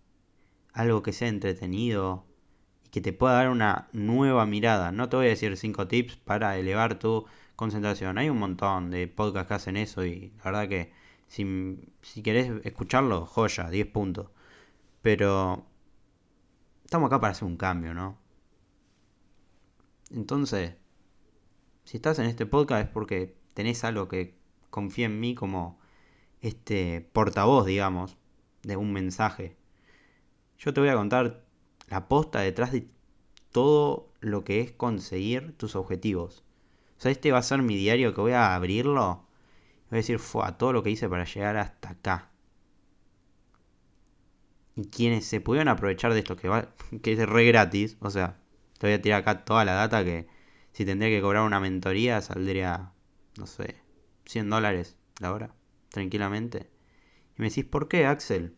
algo 0.72 1.02
que 1.02 1.12
sea 1.12 1.28
entretenido, 1.28 2.24
que 2.90 3.00
te 3.00 3.12
pueda 3.12 3.34
dar 3.34 3.50
una 3.50 3.88
nueva 3.92 4.46
mirada. 4.46 4.92
No 4.92 5.08
te 5.08 5.16
voy 5.16 5.26
a 5.26 5.30
decir 5.30 5.56
5 5.56 5.88
tips 5.88 6.16
para 6.16 6.58
elevar 6.58 6.98
tu 6.98 7.26
concentración. 7.56 8.18
Hay 8.18 8.30
un 8.30 8.38
montón 8.38 8.90
de 8.90 9.08
podcasts 9.08 9.48
que 9.48 9.54
hacen 9.54 9.76
eso 9.76 10.04
y 10.04 10.32
la 10.38 10.44
verdad 10.44 10.68
que 10.68 10.92
si, 11.28 11.78
si 12.02 12.22
querés 12.22 12.52
escucharlo, 12.64 13.26
joya, 13.26 13.70
10 13.70 13.86
puntos. 13.88 14.30
Pero 15.02 15.66
estamos 16.84 17.08
acá 17.08 17.20
para 17.20 17.32
hacer 17.32 17.46
un 17.48 17.56
cambio, 17.56 17.94
¿no? 17.94 18.18
Entonces, 20.10 20.74
si 21.84 21.96
estás 21.96 22.18
en 22.18 22.26
este 22.26 22.46
podcast 22.46 22.86
es 22.86 22.92
porque 22.92 23.36
tenés 23.54 23.84
algo 23.84 24.08
que 24.08 24.36
confía 24.70 25.06
en 25.06 25.20
mí 25.20 25.34
como 25.34 25.78
este 26.40 27.08
portavoz, 27.12 27.66
digamos, 27.66 28.16
de 28.62 28.76
un 28.76 28.92
mensaje. 28.92 29.56
Yo 30.58 30.72
te 30.74 30.80
voy 30.80 30.90
a 30.90 30.94
contar 30.94 31.45
la 31.88 32.08
posta 32.08 32.40
detrás 32.40 32.72
de 32.72 32.88
todo 33.52 34.12
lo 34.20 34.44
que 34.44 34.60
es 34.60 34.72
conseguir 34.72 35.56
tus 35.56 35.76
objetivos. 35.76 36.44
O 36.98 37.00
sea, 37.00 37.10
este 37.12 37.32
va 37.32 37.38
a 37.38 37.42
ser 37.42 37.62
mi 37.62 37.76
diario 37.76 38.14
que 38.14 38.20
voy 38.20 38.32
a 38.32 38.54
abrirlo. 38.54 39.26
Voy 39.90 39.96
a 39.96 40.02
decir, 40.02 40.18
fue 40.18 40.44
a 40.46 40.58
todo 40.58 40.72
lo 40.72 40.82
que 40.82 40.90
hice 40.90 41.08
para 41.08 41.24
llegar 41.24 41.56
hasta 41.56 41.90
acá. 41.90 42.30
Y 44.74 44.86
quienes 44.88 45.24
se 45.26 45.40
pudieron 45.40 45.68
aprovechar 45.68 46.12
de 46.12 46.18
esto, 46.18 46.36
que, 46.36 46.48
va, 46.48 46.68
que 47.02 47.12
es 47.12 47.28
re 47.28 47.46
gratis, 47.46 47.96
o 48.00 48.10
sea, 48.10 48.38
te 48.78 48.86
voy 48.86 48.94
a 48.94 49.02
tirar 49.02 49.20
acá 49.22 49.44
toda 49.44 49.64
la 49.64 49.72
data 49.72 50.04
que 50.04 50.26
si 50.72 50.84
tendría 50.84 51.10
que 51.10 51.22
cobrar 51.22 51.44
una 51.44 51.60
mentoría 51.60 52.20
saldría, 52.20 52.92
no 53.38 53.46
sé, 53.46 53.76
100 54.26 54.50
dólares 54.50 54.96
la 55.20 55.32
hora, 55.32 55.54
tranquilamente. 55.88 56.68
Y 57.38 57.42
me 57.42 57.48
decís, 57.48 57.64
¿por 57.64 57.88
qué, 57.88 58.06
Axel? 58.06 58.54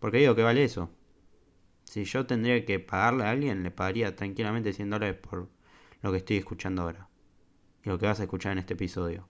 Porque 0.00 0.18
digo 0.18 0.34
que 0.34 0.42
vale 0.42 0.64
eso. 0.64 0.90
Si 1.88 2.04
yo 2.04 2.26
tendría 2.26 2.66
que 2.66 2.78
pagarle 2.80 3.24
a 3.24 3.30
alguien, 3.30 3.62
le 3.62 3.70
pagaría 3.70 4.14
tranquilamente 4.14 4.74
100 4.74 4.90
dólares 4.90 5.16
por 5.16 5.48
lo 6.02 6.10
que 6.12 6.18
estoy 6.18 6.36
escuchando 6.36 6.82
ahora. 6.82 7.08
Y 7.82 7.88
lo 7.88 7.98
que 7.98 8.04
vas 8.04 8.20
a 8.20 8.24
escuchar 8.24 8.52
en 8.52 8.58
este 8.58 8.74
episodio. 8.74 9.26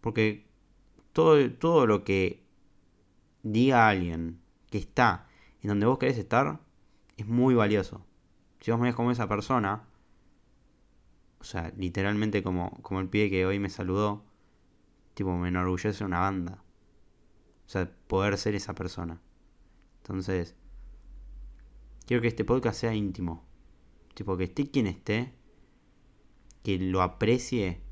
Porque 0.00 0.46
todo, 1.12 1.52
todo 1.52 1.86
lo 1.86 2.02
que 2.02 2.46
diga 3.42 3.90
alguien 3.90 4.40
que 4.70 4.78
está 4.78 5.28
en 5.60 5.68
donde 5.68 5.84
vos 5.84 5.98
querés 5.98 6.16
estar 6.16 6.60
es 7.18 7.26
muy 7.26 7.54
valioso. 7.54 8.06
Si 8.60 8.70
vos 8.70 8.80
me 8.80 8.86
ves 8.86 8.94
como 8.94 9.10
esa 9.10 9.28
persona, 9.28 9.86
o 11.40 11.44
sea, 11.44 11.74
literalmente 11.76 12.42
como, 12.42 12.80
como 12.80 13.00
el 13.00 13.08
pibe 13.10 13.28
que 13.28 13.44
hoy 13.44 13.58
me 13.58 13.68
saludó, 13.68 14.24
tipo, 15.12 15.36
me 15.36 15.48
enorgullece 15.48 16.04
una 16.04 16.20
banda. 16.20 16.64
O 17.66 17.68
sea, 17.68 17.90
poder 18.06 18.38
ser 18.38 18.54
esa 18.54 18.74
persona. 18.74 19.20
Entonces, 19.98 20.56
quiero 22.10 22.22
que 22.22 22.26
este 22.26 22.44
podcast 22.44 22.80
sea 22.80 22.92
íntimo. 22.92 23.46
Tipo, 24.14 24.36
que 24.36 24.42
esté 24.42 24.68
quien 24.68 24.88
esté, 24.88 25.32
que 26.64 26.76
lo 26.76 27.02
aprecie 27.02 27.82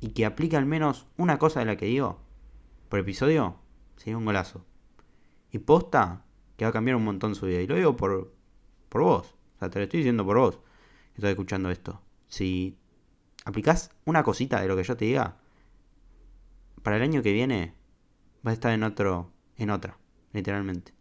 y 0.00 0.08
que 0.10 0.26
aplique 0.26 0.54
al 0.54 0.66
menos 0.66 1.06
una 1.16 1.38
cosa 1.38 1.60
de 1.60 1.64
la 1.64 1.78
que 1.78 1.86
digo 1.86 2.20
por 2.90 3.00
episodio, 3.00 3.56
sería 3.96 4.18
un 4.18 4.26
golazo. 4.26 4.66
Y 5.50 5.60
posta, 5.60 6.26
que 6.58 6.66
va 6.66 6.68
a 6.68 6.72
cambiar 6.74 6.96
un 6.96 7.04
montón 7.04 7.34
su 7.34 7.46
vida. 7.46 7.62
Y 7.62 7.66
lo 7.66 7.76
digo 7.76 7.96
por, 7.96 8.34
por 8.90 9.00
vos. 9.00 9.34
O 9.54 9.58
sea, 9.60 9.70
te 9.70 9.78
lo 9.78 9.84
estoy 9.84 10.00
diciendo 10.00 10.26
por 10.26 10.36
vos 10.36 10.56
que 11.14 11.22
estoy 11.22 11.30
escuchando 11.30 11.70
esto. 11.70 12.02
Si 12.28 12.76
aplicás 13.46 13.92
una 14.04 14.24
cosita 14.24 14.60
de 14.60 14.68
lo 14.68 14.76
que 14.76 14.84
yo 14.84 14.94
te 14.94 15.06
diga, 15.06 15.38
para 16.82 16.98
el 16.98 17.02
año 17.02 17.22
que 17.22 17.32
viene 17.32 17.72
vas 18.42 18.50
a 18.50 18.54
estar 18.56 18.72
en 18.74 18.82
otro, 18.82 19.32
en 19.56 19.70
otra, 19.70 19.96
literalmente. 20.34 20.95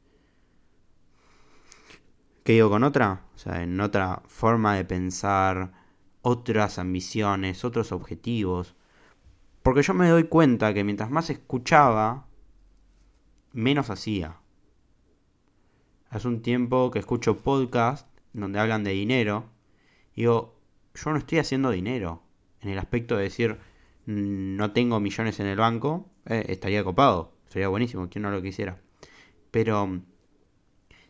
¿Qué 2.45 2.53
digo 2.53 2.69
con 2.69 2.83
otra? 2.83 3.23
O 3.33 3.39
sea, 3.39 3.63
en 3.63 3.81
otra 3.81 4.21
forma 4.27 4.75
de 4.75 4.85
pensar, 4.85 5.71
otras 6.21 6.77
ambiciones, 6.77 7.65
otros 7.65 7.91
objetivos. 7.91 8.75
Porque 9.63 9.81
yo 9.81 9.95
me 9.95 10.07
doy 10.07 10.25
cuenta 10.25 10.71
que 10.71 10.83
mientras 10.83 11.09
más 11.09 11.31
escuchaba, 11.31 12.27
menos 13.51 13.89
hacía. 13.89 14.37
Hace 16.11 16.27
un 16.27 16.43
tiempo 16.43 16.91
que 16.91 16.99
escucho 16.99 17.39
podcasts 17.39 18.07
donde 18.31 18.59
hablan 18.59 18.83
de 18.83 18.91
dinero. 18.91 19.49
Digo, 20.15 20.59
yo 20.93 21.11
no 21.13 21.17
estoy 21.17 21.39
haciendo 21.39 21.71
dinero. 21.71 22.21
En 22.61 22.69
el 22.69 22.77
aspecto 22.77 23.17
de 23.17 23.23
decir, 23.23 23.57
mm, 24.05 24.55
no 24.55 24.71
tengo 24.71 24.99
millones 24.99 25.39
en 25.39 25.47
el 25.47 25.57
banco, 25.57 26.11
eh, 26.27 26.45
estaría 26.49 26.83
copado. 26.83 27.33
Sería 27.47 27.69
buenísimo, 27.69 28.07
quien 28.07 28.21
no 28.21 28.29
lo 28.29 28.43
quisiera. 28.43 28.79
Pero, 29.49 29.99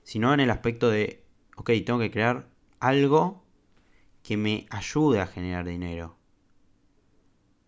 sino 0.04 0.34
en 0.34 0.40
el 0.40 0.50
aspecto 0.50 0.90
de, 0.90 1.25
ok, 1.56 1.72
tengo 1.86 2.00
que 2.00 2.12
crear 2.12 2.48
algo 2.80 3.44
que 4.24 4.38
me 4.38 4.66
ayude 4.70 5.22
a 5.22 5.28
generar 5.28 5.66
dinero. 5.66 6.18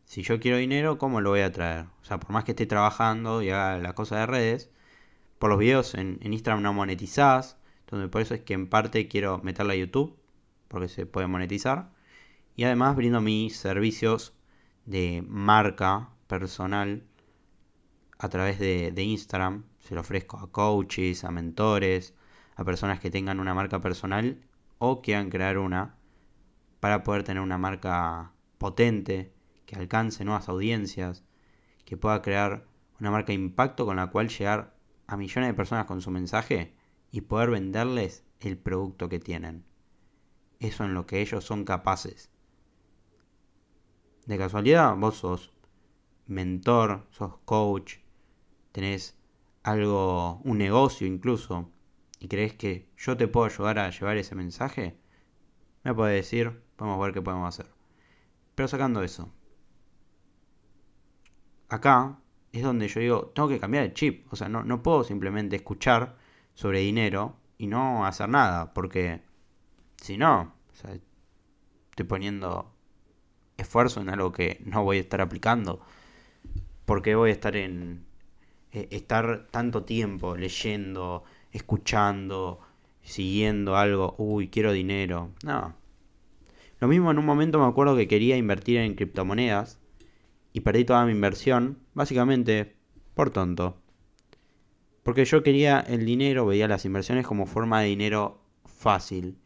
Si 0.06 0.24
yo 0.24 0.40
quiero 0.40 0.58
dinero, 0.58 0.98
¿cómo 0.98 1.22
lo 1.22 1.32
voy 1.32 1.42
a 1.42 1.52
traer? 1.52 1.86
O 2.02 2.06
sea, 2.06 2.20
por 2.20 2.32
más 2.32 2.44
que 2.46 2.52
esté 2.52 2.66
trabajando 2.66 3.42
y 3.42 3.50
haga 3.50 3.78
las 3.78 3.94
cosas 3.94 4.20
de 4.20 4.26
redes, 4.26 4.72
por 5.40 5.50
los 5.50 5.60
videos 5.60 5.94
en, 5.96 6.20
Instagram 6.22 6.64
no 6.64 6.74
monetizás, 6.74 7.58
entonces 7.82 8.10
por 8.10 8.22
eso 8.22 8.34
es 8.34 8.42
que 8.42 8.54
en 8.54 8.70
parte 8.70 9.08
quiero 9.08 9.40
meterla 9.40 9.74
a 9.74 9.76
YouTube, 9.76 10.18
porque 10.68 10.88
se 10.88 11.06
puede 11.06 11.28
monetizar. 11.28 11.92
Y 12.56 12.64
además 12.64 12.96
brindo 12.96 13.22
mis 13.22 13.58
servicios 13.58 14.34
de 14.86 15.24
marca 15.28 16.10
personal 16.28 17.04
a 18.18 18.30
través 18.30 18.60
de, 18.60 18.92
de 18.92 19.04
Instagram. 19.04 19.66
Se 19.80 19.94
lo 19.96 20.02
ofrezco 20.02 20.38
a 20.38 20.52
coaches, 20.52 21.24
a 21.24 21.32
mentores, 21.32 22.14
a 22.58 22.64
personas 22.64 23.00
que 23.00 23.12
tengan 23.12 23.40
una 23.40 23.54
marca 23.54 23.80
personal 23.80 24.42
o 24.80 25.02
quieran 25.02 25.30
crear 25.30 25.60
una 25.60 25.96
para 26.80 27.04
poder 27.04 27.24
tener 27.24 27.42
una 27.42 27.58
marca 27.58 28.34
potente, 28.58 29.32
que 29.66 29.76
alcance 29.76 30.26
nuevas 30.26 30.50
audiencias, 30.50 31.24
que 31.86 31.98
pueda 31.98 32.22
crear 32.22 32.66
una 33.00 33.12
marca 33.12 33.28
de 33.28 33.36
impacto 33.36 33.86
con 33.86 33.98
la 33.98 34.08
cual 34.08 34.30
llegar 34.30 34.76
a 35.06 35.18
millones 35.18 35.50
de 35.50 35.54
personas 35.54 35.86
con 35.86 36.02
su 36.02 36.10
mensaje 36.10 36.76
y 37.12 37.22
poder 37.22 37.52
venderles 37.52 38.26
el 38.40 38.58
producto 38.58 39.08
que 39.08 39.20
tienen. 39.20 39.64
Eso 40.60 40.84
en 40.84 40.96
lo 40.96 41.06
que 41.06 41.22
ellos 41.22 41.44
son 41.44 41.64
capaces. 41.64 42.32
De 44.26 44.38
casualidad, 44.38 44.96
vos 44.98 45.18
sos 45.18 45.54
mentor, 46.26 47.06
sos 47.12 47.38
coach, 47.46 47.98
tenés 48.72 49.16
algo, 49.64 50.42
un 50.44 50.58
negocio 50.58 51.06
incluso, 51.06 51.72
y 52.20 52.28
crees 52.28 52.54
que 52.54 52.90
yo 52.98 53.18
te 53.18 53.28
puedo 53.28 53.46
ayudar 53.46 53.80
a 53.80 53.90
llevar 53.90 54.18
ese 54.18 54.36
mensaje, 54.36 54.98
me 55.84 55.94
puedes 55.94 56.16
decir, 56.16 56.62
vamos 56.78 57.00
a 57.00 57.04
ver 57.04 57.14
qué 57.14 57.22
podemos 57.22 57.48
hacer. 57.48 57.72
Pero 58.56 58.68
sacando 58.68 59.04
eso, 59.04 59.32
acá 61.70 62.20
es 62.52 62.64
donde 62.64 62.88
yo 62.88 63.00
digo, 63.00 63.32
tengo 63.36 63.50
que 63.50 63.60
cambiar 63.60 63.84
el 63.84 63.94
chip. 63.94 64.32
O 64.32 64.36
sea, 64.36 64.50
no, 64.50 64.64
no 64.64 64.82
puedo 64.84 65.04
simplemente 65.04 65.56
escuchar 65.56 66.18
sobre 66.54 66.80
dinero 66.80 67.36
y 67.58 67.68
no 67.68 68.06
hacer 68.06 68.30
nada, 68.30 68.74
porque 68.74 69.22
si 69.98 70.18
no, 70.18 70.54
estoy 70.74 72.06
poniendo 72.08 72.74
esfuerzo 73.58 74.02
en 74.02 74.10
algo 74.10 74.32
que 74.32 74.62
no 74.66 74.84
voy 74.84 74.98
a 74.98 75.02
estar 75.02 75.22
aplicando. 75.22 75.82
Porque 76.86 77.16
voy 77.16 77.32
a 77.32 77.34
estar 77.34 77.56
en 77.56 78.06
eh, 78.72 78.88
estar 78.92 79.48
tanto 79.52 79.84
tiempo 79.84 80.36
leyendo, 80.38 81.24
escuchando, 81.58 82.60
siguiendo 83.02 83.76
algo, 83.76 84.16
uy, 84.18 84.50
quiero 84.50 84.72
dinero. 84.72 85.32
No. 85.44 85.76
Lo 86.80 86.88
mismo 86.88 87.12
en 87.12 87.18
un 87.18 87.26
momento 87.26 87.60
me 87.60 87.66
acuerdo 87.66 87.96
que 87.96 88.08
quería 88.08 88.38
invertir 88.38 88.78
en 88.78 88.96
criptomonedas 88.96 89.80
y 90.54 90.62
perdí 90.62 90.86
toda 90.86 91.06
mi 91.06 91.12
inversión, 91.12 91.80
básicamente 91.94 92.76
por 93.14 93.32
tonto. 93.32 93.78
Porque 95.04 95.26
yo 95.26 95.42
quería 95.42 95.80
el 95.80 96.06
dinero, 96.06 96.46
veía 96.46 96.68
las 96.68 96.86
inversiones 96.86 97.26
como 97.26 97.46
forma 97.46 97.82
de 97.82 97.88
dinero 97.88 98.42
fácil 98.66 99.38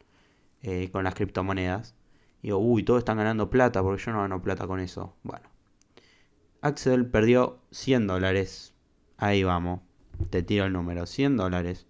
eh, 0.62 0.90
con 0.92 1.04
las 1.04 1.16
criptomonedas. 1.16 1.96
Y 2.42 2.48
digo, 2.48 2.58
uy, 2.58 2.84
todos 2.84 3.00
están 3.00 3.18
ganando 3.18 3.50
plata 3.50 3.82
porque 3.84 4.04
yo 4.04 4.12
no 4.12 4.22
gano 4.22 4.42
plata 4.42 4.68
con 4.68 4.80
eso. 4.80 5.16
Bueno. 5.24 5.48
Axel 6.62 7.06
perdió 7.06 7.60
100 7.72 8.08
dólares. 8.08 8.74
Ahí 9.18 9.44
vamos. 9.44 9.82
Te 10.30 10.44
tiro 10.44 10.66
el 10.66 10.74
número. 10.74 11.06
100 11.06 11.38
dólares. 11.38 11.88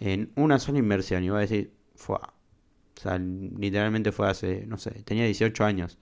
En 0.00 0.32
una 0.36 0.58
sola 0.58 0.78
inversión. 0.78 1.24
Y 1.24 1.30
voy 1.30 1.38
a 1.38 1.40
decir, 1.42 1.72
fue. 1.94 2.16
O 2.16 3.00
sea, 3.00 3.18
literalmente 3.18 4.12
fue 4.12 4.28
hace, 4.28 4.66
no 4.66 4.78
sé, 4.78 4.90
tenía 5.04 5.24
18 5.24 5.64
años. 5.64 5.98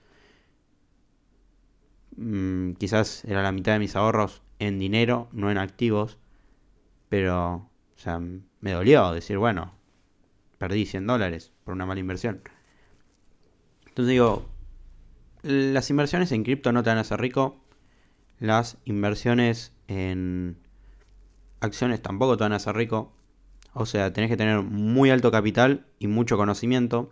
Mm, 2.15 2.73
quizás 2.73 3.23
era 3.25 3.43
la 3.43 3.51
mitad 3.51 3.73
de 3.73 3.79
mis 3.79 3.95
ahorros 3.95 4.41
en 4.59 4.79
dinero, 4.79 5.29
no 5.31 5.51
en 5.51 5.57
activos. 5.57 6.17
Pero, 7.09 7.55
o 7.55 7.69
sea, 7.97 8.19
me 8.19 8.71
dolió 8.71 9.11
decir, 9.11 9.37
bueno, 9.37 9.73
perdí 10.57 10.85
100 10.85 11.07
dólares 11.07 11.51
por 11.63 11.73
una 11.73 11.85
mala 11.85 11.99
inversión. 11.99 12.41
Entonces 13.87 14.11
digo, 14.11 14.47
las 15.43 15.89
inversiones 15.89 16.31
en 16.31 16.43
cripto 16.43 16.71
no 16.71 16.83
te 16.83 16.89
van 16.89 16.97
a 16.97 17.01
hacer 17.01 17.19
rico. 17.19 17.59
Las 18.39 18.77
inversiones 18.85 19.73
en 19.87 20.57
acciones 21.59 22.01
tampoco 22.01 22.37
te 22.37 22.43
van 22.43 22.53
a 22.53 22.57
hacer 22.57 22.75
rico. 22.75 23.13
O 23.79 23.85
sea, 23.85 24.11
tenés 24.11 24.31
que 24.31 24.37
tener 24.37 24.63
muy 24.63 25.11
alto 25.11 25.29
capital 25.31 25.85
y 25.99 26.07
mucho 26.07 26.35
conocimiento. 26.35 27.11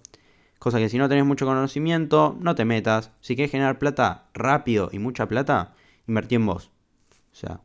Cosa 0.58 0.80
que 0.80 0.90
si 0.90 0.98
no 0.98 1.08
tenés 1.08 1.24
mucho 1.24 1.46
conocimiento, 1.46 2.36
no 2.40 2.56
te 2.56 2.66
metas. 2.66 3.12
Si 3.22 3.36
quieres 3.36 3.52
generar 3.52 3.78
plata 3.78 4.30
rápido 4.34 4.90
y 4.92 4.98
mucha 4.98 5.28
plata, 5.28 5.76
invertí 6.08 6.34
en 6.34 6.48
vos. 6.48 6.72
O 7.32 7.36
sea, 7.36 7.62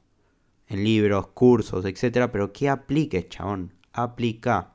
en 0.67 0.85
libros, 0.85 1.29
cursos, 1.29 1.87
etcétera, 1.87 2.31
pero 2.31 2.53
que 2.53 2.69
apliques, 2.69 3.31
chabón. 3.31 3.73
Aplica. 3.95 4.75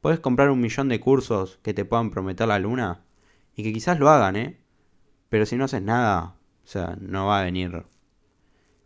Puedes 0.00 0.20
comprar 0.20 0.48
un 0.48 0.60
millón 0.60 0.88
de 0.88 1.00
cursos 1.00 1.58
que 1.62 1.74
te 1.74 1.84
puedan 1.84 2.10
prometer 2.10 2.46
la 2.46 2.60
luna 2.60 3.00
y 3.56 3.64
que 3.64 3.72
quizás 3.72 3.98
lo 3.98 4.08
hagan, 4.08 4.36
¿eh? 4.36 4.56
Pero 5.28 5.46
si 5.46 5.56
no 5.56 5.64
haces 5.64 5.82
nada, 5.82 6.36
o 6.62 6.66
sea, 6.66 6.96
no 7.00 7.26
va 7.26 7.40
a 7.40 7.44
venir 7.44 7.86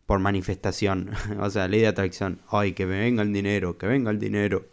por 0.07 0.21
manifestación. 0.21 1.11
o 1.41 1.51
sea, 1.51 1.69
ley 1.69 1.81
de 1.81 1.89
atracción. 1.89 2.41
Ay, 2.49 2.73
que 2.73 2.87
me 2.87 2.99
venga 2.99 3.23
el 3.23 3.33
dinero, 3.33 3.77
que 3.79 3.87
venga 3.87 4.11
el 4.11 4.19
dinero. 4.19 4.67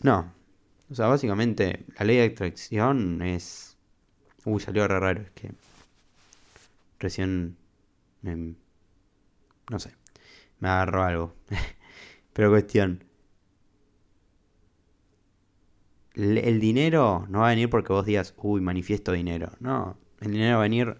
No, 0.00 0.34
o 0.90 0.94
sea, 0.94 1.06
básicamente 1.06 1.84
la 1.98 2.04
ley 2.04 2.18
de 2.18 2.24
atracción 2.26 3.22
es... 3.22 3.76
Uy, 4.44 4.60
salió 4.60 4.86
re 4.86 5.00
raro, 5.00 5.22
es 5.22 5.30
que... 5.30 5.52
Recién... 6.98 7.56
No 8.22 9.78
sé. 9.78 9.94
Me 10.60 10.68
agarró 10.68 11.02
algo. 11.04 11.34
Pero 12.32 12.50
cuestión. 12.50 13.04
El 16.14 16.60
dinero 16.60 17.26
no 17.28 17.40
va 17.40 17.48
a 17.48 17.50
venir 17.50 17.68
porque 17.68 17.92
vos 17.92 18.06
digas, 18.06 18.34
uy, 18.36 18.60
manifiesto 18.60 19.12
dinero. 19.12 19.52
No, 19.60 19.98
el 20.20 20.32
dinero 20.32 20.58
va 20.58 20.60
a 20.60 20.68
venir 20.68 20.96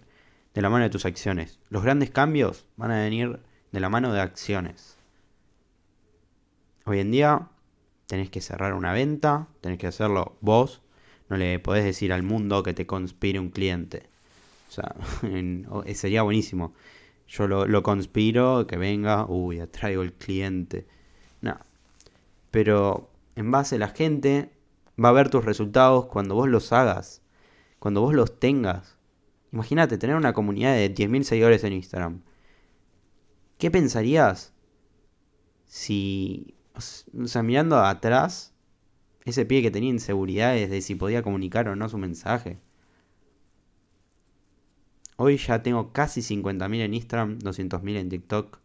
de 0.55 0.61
la 0.61 0.69
mano 0.69 0.85
de 0.85 0.89
tus 0.89 1.05
acciones. 1.05 1.59
Los 1.69 1.83
grandes 1.83 2.09
cambios 2.09 2.65
van 2.77 2.91
a 2.91 3.03
venir 3.03 3.39
de 3.71 3.79
la 3.81 3.89
mano 3.89 4.13
de 4.13 4.21
acciones. 4.21 4.97
Hoy 6.85 6.99
en 6.99 7.11
día 7.11 7.49
tenés 8.07 8.29
que 8.29 8.39
cerrar 8.39 8.73
una 8.73 8.93
venta, 8.93 9.47
tenés 9.59 9.77
que 9.77 9.87
hacerlo 9.87 10.37
vos, 10.39 10.81
no 11.29 11.35
le 11.35 11.59
podés 11.59 11.83
decir 11.83 12.13
al 12.13 12.23
mundo 12.23 12.63
que 12.63 12.73
te 12.73 12.87
conspire 12.87 13.39
un 13.39 13.49
cliente. 13.49 14.03
O 14.69 14.71
sea, 14.71 14.95
eh, 15.85 15.95
sería 15.95 16.23
buenísimo. 16.23 16.73
Yo 17.27 17.47
lo, 17.47 17.83
conspiro, 17.83 18.65
que 18.65 18.77
venga, 18.77 19.25
uy, 19.25 19.59
atraigo 19.59 20.03
el 20.03 20.13
cliente. 20.13 20.87
No. 21.41 21.57
Pero 22.51 23.09
en 23.35 23.51
base 23.51 23.75
a 23.75 23.79
la 23.79 23.89
gente 23.89 24.51
va 25.03 25.09
a 25.09 25.13
ver 25.13 25.29
tus 25.29 25.43
resultados 25.43 26.05
cuando 26.05 26.35
vos 26.35 26.47
los 26.47 26.71
hagas. 26.71 27.21
cuando 27.79 28.01
vos 28.01 28.13
los 28.13 28.39
tengas, 28.39 28.95
imagínate 29.55 29.97
tener 29.97 30.17
una 30.17 30.33
comunidad 30.33 30.75
de 30.75 30.93
10.000 30.93 31.23
seguidores 31.23 31.63
en 31.63 31.73
Instagram. 31.73 32.21
¿Qué 33.57 33.71
pensarías 33.71 34.53
si, 35.65 36.55
o 36.75 37.27
sea, 37.27 37.41
mirando 37.41 37.79
atrás, 37.79 38.53
ese 39.23 39.45
pie 39.45 39.61
que 39.61 39.71
tenía 39.71 39.89
inseguridades 39.89 40.69
de 40.69 40.81
si 40.81 40.95
podía 40.95 41.23
comunicar 41.23 41.69
o 41.69 41.75
no 41.77 41.87
su 41.87 41.97
mensaje? 41.97 42.59
Hoy 45.15 45.37
ya 45.37 45.63
tengo 45.63 45.93
casi 45.93 46.19
50.000 46.19 46.81
en 46.81 46.93
Instagram, 46.93 47.39
200.000 47.39 47.95
en 47.95 48.09
TikTok, 48.09 48.59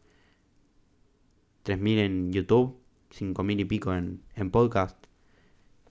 3.000 1.67 1.99
en 1.99 2.33
YouTube, 2.33 2.77
5.000 3.13 3.61
y 3.61 3.65
pico 3.65 3.95
en, 3.95 4.25
en 4.35 4.51
podcast. 4.51 4.99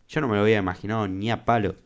Yo 0.10 0.20
no 0.20 0.28
me 0.28 0.36
lo 0.36 0.42
había 0.42 0.58
imaginado 0.58 1.08
ni 1.08 1.32
a 1.32 1.46
palo. 1.46 1.78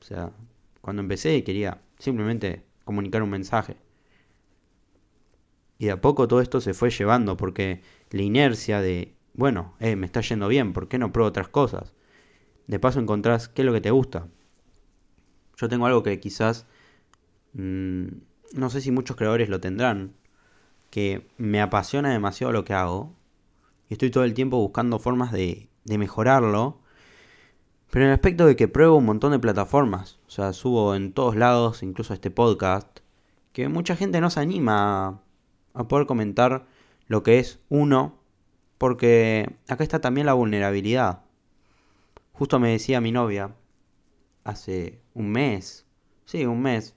O 0.00 0.04
sea, 0.04 0.32
cuando 0.80 1.02
empecé 1.02 1.44
quería 1.44 1.82
simplemente 1.98 2.64
comunicar 2.84 3.22
un 3.22 3.30
mensaje. 3.30 3.76
Y 5.78 5.86
de 5.86 5.92
a 5.92 6.00
poco 6.00 6.26
todo 6.26 6.40
esto 6.40 6.60
se 6.60 6.74
fue 6.74 6.90
llevando 6.90 7.36
porque 7.36 7.82
la 8.10 8.22
inercia 8.22 8.80
de, 8.80 9.14
bueno, 9.34 9.74
eh, 9.78 9.96
me 9.96 10.06
está 10.06 10.20
yendo 10.20 10.48
bien, 10.48 10.72
¿por 10.72 10.88
qué 10.88 10.98
no 10.98 11.12
pruebo 11.12 11.28
otras 11.28 11.48
cosas? 11.48 11.94
De 12.66 12.78
paso 12.78 13.00
encontrás 13.00 13.48
qué 13.48 13.62
es 13.62 13.66
lo 13.66 13.72
que 13.72 13.80
te 13.80 13.90
gusta. 13.90 14.28
Yo 15.56 15.68
tengo 15.68 15.86
algo 15.86 16.02
que 16.02 16.20
quizás, 16.20 16.66
mm, 17.54 18.06
no 18.54 18.70
sé 18.70 18.80
si 18.80 18.90
muchos 18.90 19.16
creadores 19.16 19.48
lo 19.48 19.60
tendrán, 19.60 20.14
que 20.90 21.28
me 21.36 21.60
apasiona 21.60 22.10
demasiado 22.12 22.52
lo 22.52 22.64
que 22.64 22.74
hago. 22.74 23.14
Y 23.88 23.94
estoy 23.94 24.10
todo 24.10 24.24
el 24.24 24.34
tiempo 24.34 24.58
buscando 24.58 24.98
formas 24.98 25.32
de, 25.32 25.68
de 25.84 25.98
mejorarlo 25.98 26.80
pero 27.90 28.04
en 28.04 28.10
el 28.10 28.14
aspecto 28.14 28.46
de 28.46 28.56
que 28.56 28.68
pruebo 28.68 28.96
un 28.96 29.06
montón 29.06 29.32
de 29.32 29.38
plataformas, 29.38 30.18
o 30.26 30.30
sea, 30.30 30.52
subo 30.52 30.94
en 30.94 31.12
todos 31.12 31.36
lados, 31.36 31.82
incluso 31.82 32.12
este 32.12 32.30
podcast, 32.30 33.00
que 33.52 33.68
mucha 33.68 33.96
gente 33.96 34.20
no 34.20 34.30
se 34.30 34.40
anima 34.40 35.22
a, 35.72 35.88
poder 35.88 36.06
comentar 36.06 36.66
lo 37.06 37.22
que 37.22 37.38
es 37.38 37.60
uno, 37.70 38.18
porque 38.76 39.56
acá 39.68 39.82
está 39.84 40.00
también 40.00 40.26
la 40.26 40.34
vulnerabilidad. 40.34 41.24
Justo 42.32 42.58
me 42.60 42.70
decía 42.70 43.00
mi 43.00 43.10
novia, 43.10 43.54
hace 44.44 45.00
un 45.14 45.30
mes, 45.30 45.86
sí, 46.26 46.44
un 46.44 46.60
mes, 46.62 46.94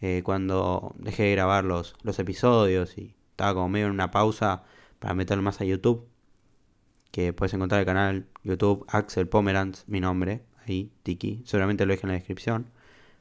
eh, 0.00 0.22
cuando 0.24 0.94
dejé 0.98 1.24
de 1.24 1.32
grabar 1.32 1.64
los, 1.64 1.96
los 2.02 2.18
episodios 2.18 2.98
y 2.98 3.16
estaba 3.30 3.54
como 3.54 3.68
medio 3.70 3.86
en 3.86 3.92
una 3.92 4.10
pausa 4.10 4.64
para 4.98 5.14
meterlo 5.14 5.42
más 5.42 5.60
a 5.60 5.64
YouTube, 5.64 6.06
que 7.12 7.32
puedes 7.32 7.54
encontrar 7.54 7.78
el 7.78 7.86
canal 7.86 8.26
YouTube 8.42 8.84
Axel 8.88 9.28
Pomerantz, 9.28 9.84
mi 9.86 10.00
nombre, 10.00 10.42
ahí, 10.66 10.90
Tiki. 11.04 11.42
Seguramente 11.44 11.86
lo 11.86 11.92
dejo 11.92 12.06
en 12.06 12.08
la 12.08 12.14
descripción 12.14 12.66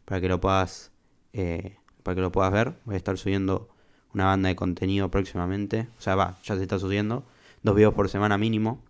para 0.05 0.19
que 0.19 0.27
lo 0.27 0.41
puedas 0.41 0.91
eh, 1.33 1.77
para 2.03 2.15
que 2.15 2.21
lo 2.21 2.31
puedas 2.31 2.51
ver. 2.51 2.73
Voy 2.85 2.95
a 2.95 2.97
estar 2.97 3.17
subiendo 3.17 3.69
una 4.13 4.25
banda 4.25 4.49
de 4.49 4.55
contenido 4.55 5.11
próximamente. 5.11 5.87
O 5.97 6.01
sea, 6.01 6.15
va, 6.15 6.39
ya 6.43 6.55
se 6.55 6.61
está 6.63 6.79
subiendo. 6.79 7.25
Dos 7.63 7.75
videos 7.75 7.93
por 7.93 8.09
semana 8.09 8.37
mínimo. 8.37 8.81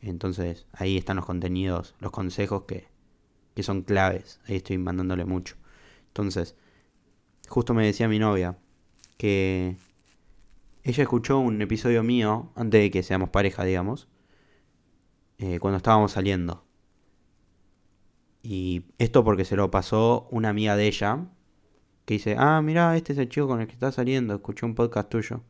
Entonces, 0.00 0.66
ahí 0.72 0.96
están 0.96 1.16
los 1.16 1.26
contenidos, 1.26 1.94
los 2.00 2.12
consejos 2.12 2.62
que, 2.62 2.88
que 3.54 3.62
son 3.62 3.82
claves. 3.82 4.40
Ahí 4.46 4.56
estoy 4.56 4.78
mandándole 4.78 5.24
mucho. 5.24 5.56
Entonces, 6.08 6.54
justo 7.48 7.74
me 7.74 7.84
decía 7.84 8.08
mi 8.08 8.18
novia 8.18 8.56
que 9.16 9.76
ella 10.86 11.02
escuchó 11.02 11.40
un 11.40 11.60
episodio 11.60 12.04
mío, 12.04 12.52
antes 12.54 12.80
de 12.80 12.92
que 12.92 13.02
seamos 13.02 13.30
pareja, 13.30 13.64
digamos, 13.64 14.08
eh, 15.38 15.58
cuando 15.58 15.78
estábamos 15.78 16.12
saliendo. 16.12 16.64
Y 18.40 18.84
esto 18.98 19.24
porque 19.24 19.44
se 19.44 19.56
lo 19.56 19.68
pasó 19.68 20.28
una 20.30 20.48
amiga 20.50 20.76
de 20.76 20.86
ella, 20.86 21.26
que 22.04 22.14
dice, 22.14 22.36
ah, 22.38 22.62
mira, 22.62 22.96
este 22.96 23.14
es 23.14 23.18
el 23.18 23.28
chico 23.28 23.48
con 23.48 23.60
el 23.60 23.66
que 23.66 23.72
está 23.72 23.90
saliendo, 23.90 24.36
escuché 24.36 24.64
un 24.64 24.76
podcast 24.76 25.08
tuyo. 25.08 25.42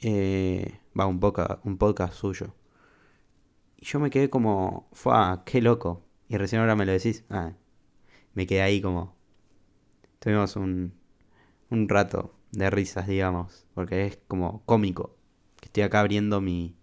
Eh, 0.00 0.80
va, 0.98 1.06
un, 1.06 1.20
podcast, 1.20 1.64
un 1.64 1.78
podcast 1.78 2.14
suyo. 2.14 2.56
Y 3.76 3.84
yo 3.86 4.00
me 4.00 4.10
quedé 4.10 4.30
como, 4.30 4.88
fue, 4.92 5.14
qué 5.44 5.62
loco. 5.62 6.04
Y 6.28 6.36
recién 6.38 6.60
ahora 6.60 6.74
me 6.74 6.86
lo 6.86 6.92
decís. 6.92 7.24
Ah, 7.30 7.52
me 8.34 8.46
quedé 8.48 8.62
ahí 8.62 8.80
como... 8.82 9.14
Tuvimos 10.18 10.56
un, 10.56 10.92
un 11.70 11.88
rato 11.88 12.39
de 12.52 12.70
risas, 12.70 13.06
digamos, 13.06 13.66
porque 13.74 14.06
es 14.06 14.18
como 14.28 14.62
cómico, 14.66 15.16
que 15.60 15.66
estoy 15.66 15.82
acá 15.84 16.00
abriendo 16.00 16.40
mi, 16.40 16.76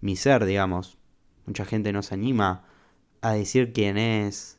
mi 0.00 0.16
ser, 0.16 0.44
digamos. 0.44 0.98
Mucha 1.46 1.64
gente 1.64 1.92
no 1.92 2.02
se 2.02 2.14
anima 2.14 2.64
a 3.20 3.32
decir 3.32 3.72
quién 3.72 3.98
es, 3.98 4.58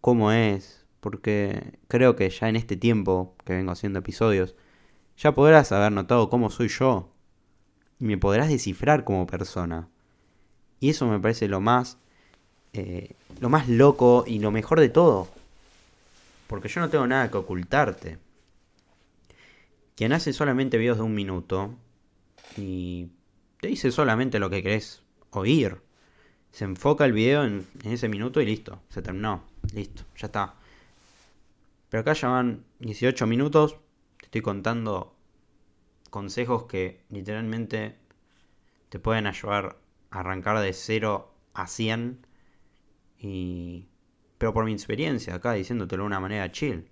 cómo 0.00 0.32
es, 0.32 0.86
porque 1.00 1.78
creo 1.88 2.16
que 2.16 2.28
ya 2.30 2.48
en 2.48 2.56
este 2.56 2.76
tiempo 2.76 3.34
que 3.44 3.54
vengo 3.54 3.72
haciendo 3.72 3.98
episodios, 3.98 4.54
ya 5.16 5.34
podrás 5.34 5.72
haber 5.72 5.92
notado 5.92 6.30
cómo 6.30 6.50
soy 6.50 6.68
yo 6.68 7.12
y 7.98 8.04
me 8.04 8.18
podrás 8.18 8.48
descifrar 8.48 9.04
como 9.04 9.26
persona. 9.26 9.88
Y 10.78 10.90
eso 10.90 11.06
me 11.06 11.20
parece 11.20 11.46
lo 11.48 11.60
más, 11.60 11.98
eh, 12.72 13.16
lo 13.38 13.50
más 13.50 13.68
loco 13.68 14.24
y 14.26 14.38
lo 14.38 14.50
mejor 14.50 14.80
de 14.80 14.88
todo. 14.88 15.28
Porque 16.46 16.68
yo 16.68 16.80
no 16.80 16.88
tengo 16.88 17.06
nada 17.06 17.30
que 17.30 17.36
ocultarte 17.36 18.18
quien 20.00 20.14
hace 20.14 20.32
solamente 20.32 20.78
videos 20.78 20.96
de 20.96 21.02
un 21.02 21.12
minuto 21.12 21.76
y 22.56 23.10
te 23.60 23.68
dice 23.68 23.90
solamente 23.90 24.38
lo 24.38 24.48
que 24.48 24.62
querés 24.62 25.02
oír. 25.28 25.82
Se 26.52 26.64
enfoca 26.64 27.04
el 27.04 27.12
video 27.12 27.44
en, 27.44 27.66
ese 27.84 28.08
minuto 28.08 28.40
y 28.40 28.46
listo, 28.46 28.80
se 28.88 29.02
terminó, 29.02 29.44
listo, 29.74 30.04
ya 30.16 30.28
está. 30.28 30.54
Pero 31.90 32.00
acá 32.00 32.14
ya 32.14 32.28
van 32.28 32.64
18 32.78 33.26
minutos, 33.26 33.76
te 34.16 34.24
estoy 34.24 34.40
contando 34.40 35.14
consejos 36.08 36.64
que 36.64 37.04
literalmente 37.10 37.98
te 38.88 38.98
pueden 39.00 39.26
ayudar 39.26 39.76
a 40.10 40.20
arrancar 40.20 40.60
de 40.60 40.72
0 40.72 41.30
a 41.52 41.66
100 41.66 42.26
y 43.18 43.84
pero 44.38 44.54
por 44.54 44.64
mi 44.64 44.72
experiencia 44.72 45.34
acá 45.34 45.52
diciéndotelo 45.52 46.04
de 46.04 46.06
una 46.06 46.20
manera 46.20 46.50
chill. 46.50 46.89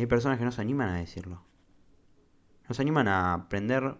Hay 0.00 0.06
personas 0.06 0.38
que 0.38 0.46
no 0.46 0.52
se 0.52 0.62
animan 0.62 0.88
a 0.88 0.96
decirlo. 0.96 1.42
No 2.66 2.74
se 2.74 2.80
animan 2.80 3.06
a 3.06 3.48
prender 3.50 3.96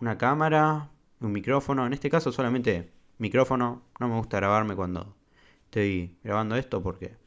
una 0.00 0.16
cámara, 0.16 0.88
un 1.20 1.32
micrófono. 1.32 1.86
En 1.86 1.92
este 1.92 2.08
caso 2.08 2.32
solamente 2.32 2.90
micrófono. 3.18 3.82
No 3.98 4.08
me 4.08 4.16
gusta 4.16 4.38
grabarme 4.38 4.74
cuando 4.74 5.14
estoy 5.64 6.16
grabando 6.24 6.56
esto 6.56 6.82
porque 6.82 7.18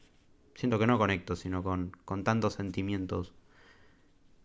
siento 0.55 0.79
que 0.79 0.87
no 0.87 0.97
conecto, 0.97 1.35
sino 1.35 1.61
con, 1.61 1.91
con 2.03 2.23
tantos 2.23 2.55
sentimientos. 2.55 3.35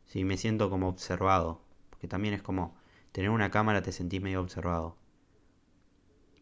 Si 0.05 0.25
me 0.25 0.37
siento 0.37 0.69
como 0.69 0.89
observado. 0.89 1.63
Porque 1.89 2.07
también 2.07 2.35
es 2.35 2.43
como 2.43 2.77
tener 3.13 3.31
una 3.31 3.51
cámara 3.51 3.81
te 3.81 3.93
sentís 3.93 4.21
medio 4.21 4.43
observado. 4.43 4.99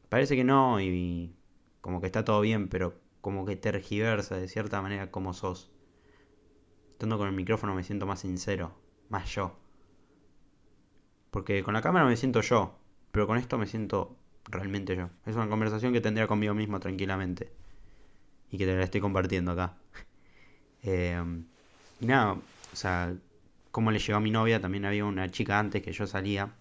Parece 0.09 0.35
que 0.35 0.43
no 0.43 0.81
y 0.81 1.37
como 1.81 2.01
que 2.01 2.07
está 2.07 2.25
todo 2.25 2.41
bien, 2.41 2.69
pero 2.69 2.99
como 3.21 3.47
que 3.47 3.55
tergiversa 3.55 4.37
de 4.37 4.49
cierta 4.49 4.83
manera 4.83 5.13
como 5.13 5.35
sos. 5.35 5.71
Estando 6.97 7.19
con 7.19 7.29
el 7.29 7.35
micrófono 7.35 7.75
me 7.75 7.85
siento 7.85 8.07
más 8.07 8.21
sincero, 8.21 8.73
más 9.11 9.29
yo. 9.29 9.55
Porque 11.31 11.63
con 11.63 11.75
la 11.75 11.83
cámara 11.83 12.07
me 12.07 12.17
siento 12.17 12.41
yo, 12.41 12.75
pero 13.13 13.27
con 13.27 13.37
esto 13.37 13.59
me 13.59 13.67
siento 13.67 14.17
realmente 14.47 14.97
yo. 14.97 15.11
Es 15.27 15.37
una 15.37 15.47
conversación 15.47 15.93
que 15.93 16.01
tendría 16.01 16.27
conmigo 16.27 16.55
mismo 16.55 16.81
tranquilamente. 16.81 17.53
Y 18.51 18.57
que 18.57 18.65
te 18.65 18.75
la 18.75 18.85
estoy 18.85 19.03
compartiendo 19.03 19.53
acá. 19.53 19.77
Eh, 20.89 21.21
y 22.01 22.07
nada, 22.07 22.35
o 22.35 22.77
sea, 22.77 23.13
como 23.73 23.91
le 23.91 23.99
llegó 23.99 24.19
a 24.19 24.21
mi 24.21 24.31
novia, 24.31 24.61
también 24.61 24.85
había 24.85 25.05
una 25.05 25.29
chica 25.31 25.59
antes 25.59 25.83
que 25.83 25.93
yo 25.93 26.07
salía, 26.07 26.55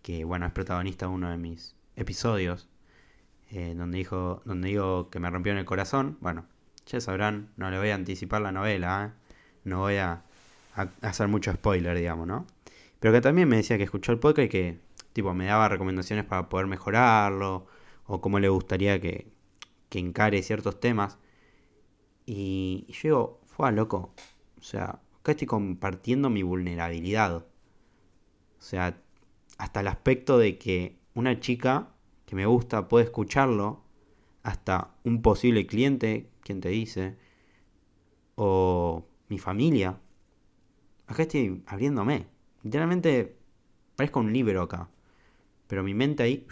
que 0.00 0.24
bueno, 0.24 0.46
es 0.46 0.52
protagonista 0.52 1.06
de 1.06 1.12
uno 1.12 1.28
de 1.28 1.38
mis 1.38 1.74
episodios, 1.96 2.68
eh, 3.50 3.74
donde, 3.76 3.98
dijo, 3.98 4.42
donde 4.44 4.68
digo 4.68 5.10
que 5.10 5.18
me 5.18 5.28
rompió 5.28 5.52
en 5.52 5.58
el 5.58 5.64
corazón. 5.64 6.18
Bueno, 6.20 6.46
ya 6.86 7.00
sabrán, 7.00 7.50
no 7.56 7.68
le 7.70 7.78
voy 7.78 7.90
a 7.90 7.96
anticipar 7.96 8.42
la 8.42 8.52
novela, 8.52 9.06
¿eh? 9.06 9.21
No 9.64 9.80
voy 9.80 9.96
a, 9.96 10.22
hacer 11.02 11.28
mucho 11.28 11.52
spoiler, 11.52 11.96
digamos, 11.96 12.26
¿no? 12.26 12.46
Pero 13.00 13.12
que 13.14 13.20
también 13.20 13.48
me 13.48 13.56
decía 13.56 13.76
que 13.78 13.84
escuchó 13.84 14.12
el 14.12 14.18
podcast 14.18 14.46
y 14.46 14.48
que, 14.48 14.80
tipo, 15.12 15.34
me 15.34 15.46
daba 15.46 15.68
recomendaciones 15.68 16.24
para 16.24 16.48
poder 16.48 16.66
mejorarlo, 16.66 17.66
o 18.06 18.20
cómo 18.20 18.38
le 18.38 18.48
gustaría 18.48 19.00
que, 19.00 19.26
que 19.88 19.98
encare 19.98 20.42
ciertos 20.42 20.80
temas. 20.80 21.18
Y, 22.26 22.86
yo 22.88 23.00
digo, 23.02 23.40
fue 23.46 23.72
loco. 23.72 24.14
O 24.58 24.62
sea, 24.62 25.00
acá 25.20 25.32
estoy 25.32 25.46
compartiendo 25.46 26.30
mi 26.30 26.42
vulnerabilidad. 26.42 27.36
O 27.36 27.44
sea, 28.58 28.96
hasta 29.58 29.80
el 29.80 29.88
aspecto 29.88 30.38
de 30.38 30.58
que 30.58 30.98
una 31.14 31.40
chica 31.40 31.88
que 32.26 32.36
me 32.36 32.46
gusta 32.46 32.88
puede 32.88 33.04
escucharlo, 33.04 33.82
hasta 34.42 34.94
un 35.04 35.22
posible 35.22 35.66
cliente, 35.66 36.30
quien 36.42 36.60
te 36.60 36.70
dice, 36.70 37.16
o 38.34 39.06
mi 39.32 39.38
familia. 39.38 39.98
Acá 41.06 41.22
estoy 41.22 41.62
abriéndome. 41.66 42.26
Literalmente 42.62 43.38
parezco 43.96 44.20
un 44.20 44.30
libro 44.30 44.60
acá. 44.62 44.90
Pero 45.68 45.82
mi 45.82 45.94
mente 45.94 46.22
ahí... 46.22 46.46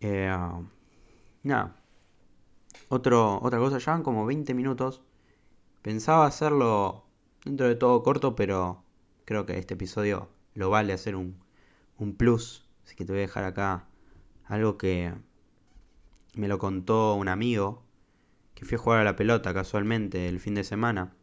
Eh, 0.00 0.30
nada. 1.42 1.74
Otro, 2.88 3.40
otra 3.42 3.58
cosa, 3.58 3.78
ya 3.78 3.92
van 3.92 4.04
como 4.04 4.24
20 4.24 4.54
minutos. 4.54 5.02
Pensaba 5.82 6.26
hacerlo 6.26 7.04
dentro 7.44 7.66
de 7.66 7.74
todo 7.74 8.04
corto, 8.04 8.36
pero 8.36 8.84
creo 9.24 9.46
que 9.46 9.58
este 9.58 9.74
episodio 9.74 10.28
lo 10.54 10.70
vale 10.70 10.92
hacer 10.92 11.16
un, 11.16 11.36
un 11.98 12.14
plus. 12.14 12.68
Así 12.84 12.94
que 12.94 13.04
te 13.04 13.12
voy 13.12 13.18
a 13.18 13.22
dejar 13.22 13.42
acá 13.42 13.88
algo 14.44 14.78
que 14.78 15.12
me 16.34 16.46
lo 16.46 16.58
contó 16.58 17.14
un 17.14 17.26
amigo 17.26 17.85
que 18.56 18.64
fui 18.64 18.76
a 18.76 18.78
jugar 18.78 19.00
a 19.00 19.04
la 19.04 19.16
pelota 19.16 19.52
casualmente 19.54 20.28
el 20.28 20.40
fin 20.40 20.54
de 20.54 20.64
semana. 20.64 21.14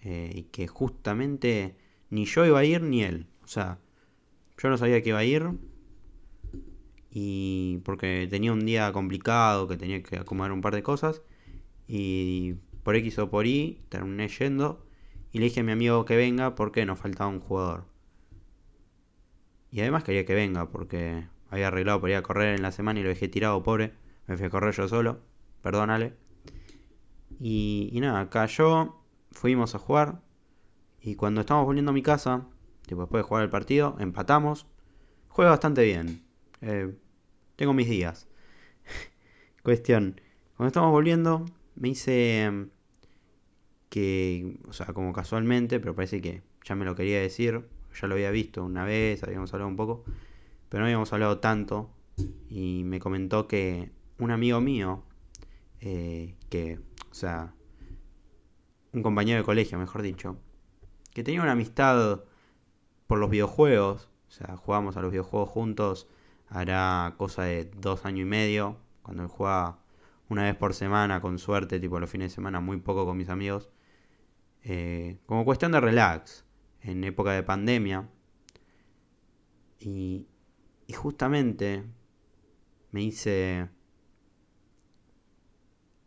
Eh, 0.00 0.32
y 0.34 0.42
que 0.44 0.66
justamente 0.66 1.76
ni 2.10 2.24
yo 2.24 2.44
iba 2.46 2.58
a 2.58 2.64
ir 2.64 2.82
ni 2.82 3.04
él. 3.04 3.28
O 3.44 3.48
sea, 3.48 3.78
yo 4.56 4.70
no 4.70 4.78
sabía 4.78 5.02
que 5.02 5.10
iba 5.10 5.18
a 5.18 5.24
ir. 5.24 5.50
Y 7.10 7.78
porque 7.84 8.26
tenía 8.30 8.52
un 8.52 8.64
día 8.64 8.90
complicado, 8.92 9.68
que 9.68 9.76
tenía 9.76 10.02
que 10.02 10.16
acomodar 10.16 10.52
un 10.52 10.62
par 10.62 10.74
de 10.74 10.82
cosas. 10.82 11.20
Y 11.86 12.54
por 12.82 12.96
X 12.96 13.18
o 13.18 13.30
por 13.30 13.46
Y 13.46 13.82
terminé 13.90 14.28
yendo. 14.28 14.86
Y 15.32 15.38
le 15.38 15.44
dije 15.44 15.60
a 15.60 15.64
mi 15.64 15.72
amigo 15.72 16.06
que 16.06 16.16
venga 16.16 16.54
porque 16.54 16.86
nos 16.86 16.98
faltaba 16.98 17.28
un 17.28 17.40
jugador. 17.40 17.84
Y 19.70 19.80
además 19.80 20.02
quería 20.04 20.24
que 20.24 20.34
venga 20.34 20.70
porque 20.70 21.26
había 21.50 21.68
arreglado 21.68 22.00
para 22.00 22.12
ir 22.14 22.16
a 22.16 22.22
correr 22.22 22.54
en 22.54 22.62
la 22.62 22.72
semana 22.72 23.00
y 23.00 23.02
lo 23.02 23.10
dejé 23.10 23.28
tirado, 23.28 23.62
pobre. 23.62 23.92
Me 24.26 24.38
fui 24.38 24.46
a 24.46 24.50
correr 24.50 24.74
yo 24.74 24.88
solo. 24.88 25.20
Perdónale. 25.60 26.21
Y, 27.44 27.90
y 27.92 28.00
nada, 28.00 28.30
cayó. 28.30 28.94
Fuimos 29.32 29.74
a 29.74 29.80
jugar. 29.80 30.22
Y 31.00 31.16
cuando 31.16 31.40
estamos 31.40 31.66
volviendo 31.66 31.90
a 31.90 31.94
mi 31.94 32.02
casa, 32.02 32.46
después 32.86 33.10
de 33.10 33.22
jugar 33.22 33.42
el 33.42 33.50
partido, 33.50 33.96
empatamos. 33.98 34.68
Juega 35.26 35.50
bastante 35.50 35.82
bien. 35.82 36.22
Eh, 36.60 36.94
tengo 37.56 37.72
mis 37.72 37.88
días. 37.88 38.28
Cuestión. 39.64 40.20
Cuando 40.56 40.68
estamos 40.68 40.92
volviendo, 40.92 41.44
me 41.74 41.88
hice 41.88 42.44
em, 42.44 42.70
que, 43.88 44.60
o 44.68 44.72
sea, 44.72 44.86
como 44.86 45.12
casualmente, 45.12 45.80
pero 45.80 45.96
parece 45.96 46.20
que 46.20 46.42
ya 46.64 46.76
me 46.76 46.84
lo 46.84 46.94
quería 46.94 47.20
decir. 47.20 47.66
Ya 48.00 48.06
lo 48.06 48.14
había 48.14 48.30
visto 48.30 48.62
una 48.62 48.84
vez, 48.84 49.24
habíamos 49.24 49.52
hablado 49.52 49.68
un 49.68 49.76
poco, 49.76 50.04
pero 50.68 50.82
no 50.82 50.86
habíamos 50.86 51.12
hablado 51.12 51.40
tanto. 51.40 51.90
Y 52.48 52.84
me 52.84 53.00
comentó 53.00 53.48
que 53.48 53.90
un 54.18 54.30
amigo 54.30 54.60
mío, 54.60 55.02
eh, 55.80 56.36
que, 56.48 56.78
o 57.12 57.14
sea, 57.14 57.52
un 58.94 59.02
compañero 59.02 59.38
de 59.38 59.44
colegio, 59.44 59.78
mejor 59.78 60.00
dicho, 60.00 60.38
que 61.12 61.22
tenía 61.22 61.42
una 61.42 61.52
amistad 61.52 62.24
por 63.06 63.18
los 63.18 63.28
videojuegos, 63.28 64.08
o 64.28 64.30
sea, 64.30 64.56
jugamos 64.56 64.96
a 64.96 65.02
los 65.02 65.10
videojuegos 65.10 65.50
juntos, 65.50 66.08
hará 66.48 67.14
cosa 67.18 67.42
de 67.42 67.66
dos 67.76 68.06
años 68.06 68.22
y 68.22 68.24
medio, 68.24 68.78
cuando 69.02 69.24
él 69.24 69.28
jugaba 69.28 69.82
una 70.30 70.44
vez 70.44 70.56
por 70.56 70.72
semana, 70.72 71.20
con 71.20 71.38
suerte, 71.38 71.78
tipo 71.78 72.00
los 72.00 72.08
fines 72.08 72.30
de 72.30 72.34
semana, 72.34 72.60
muy 72.60 72.78
poco 72.78 73.04
con 73.04 73.18
mis 73.18 73.28
amigos, 73.28 73.68
eh, 74.62 75.18
como 75.26 75.44
cuestión 75.44 75.72
de 75.72 75.80
relax, 75.80 76.46
en 76.80 77.04
época 77.04 77.32
de 77.32 77.42
pandemia. 77.42 78.08
Y, 79.80 80.28
y 80.86 80.92
justamente 80.94 81.84
me 82.90 83.02
hice 83.02 83.68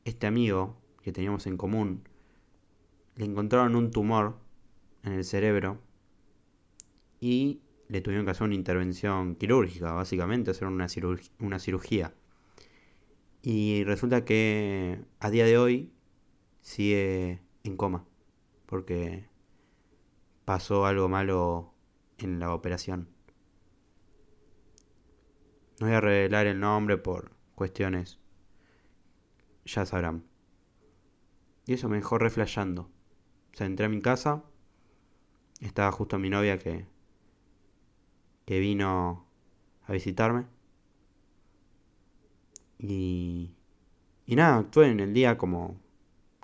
este 0.03 0.25
amigo 0.25 0.81
que 1.05 1.11
teníamos 1.11 1.45
en 1.45 1.55
común, 1.55 2.01
le 3.15 3.25
encontraron 3.25 3.75
un 3.75 3.91
tumor 3.91 4.39
en 5.03 5.13
el 5.13 5.23
cerebro 5.23 5.79
y 7.19 7.61
le 7.89 8.01
tuvieron 8.01 8.25
que 8.25 8.31
hacer 8.31 8.45
una 8.45 8.55
intervención 8.55 9.35
quirúrgica, 9.35 9.91
básicamente, 9.91 10.49
hacer 10.49 10.67
una, 10.67 11.59
cirugía. 11.59 12.15
Y 13.43 13.83
resulta 13.83 14.25
que 14.25 14.99
a 15.19 15.29
día 15.29 15.45
de 15.45 15.59
hoy 15.59 15.93
sigue 16.61 17.39
en 17.63 17.77
coma, 17.77 18.07
porque 18.65 19.29
pasó 20.43 20.87
algo 20.87 21.07
malo 21.07 21.71
en 22.17 22.39
la 22.39 22.51
operación. 22.51 23.09
No 25.79 25.85
voy 25.85 25.95
a 25.95 26.01
revelar 26.01 26.47
el 26.47 26.59
nombre 26.59 26.97
por 26.97 27.29
cuestiones, 27.53 28.17
ya 29.65 29.85
sabrán. 29.85 30.23
Y 31.65 31.73
eso 31.73 31.89
me 31.89 31.97
dejó 31.97 32.17
reflejando. 32.17 32.83
O 33.53 33.57
sea, 33.57 33.67
entré 33.67 33.85
a 33.85 33.89
mi 33.89 34.01
casa, 34.01 34.43
estaba 35.61 35.91
justo 35.91 36.19
mi 36.19 36.29
novia 36.29 36.57
que, 36.57 36.85
que 38.45 38.59
vino 38.59 39.25
a 39.87 39.93
visitarme. 39.93 40.45
Y, 42.77 43.55
y 44.25 44.35
nada, 44.35 44.57
actué 44.57 44.89
en 44.89 44.99
el 44.99 45.13
día 45.13 45.37
como, 45.37 45.79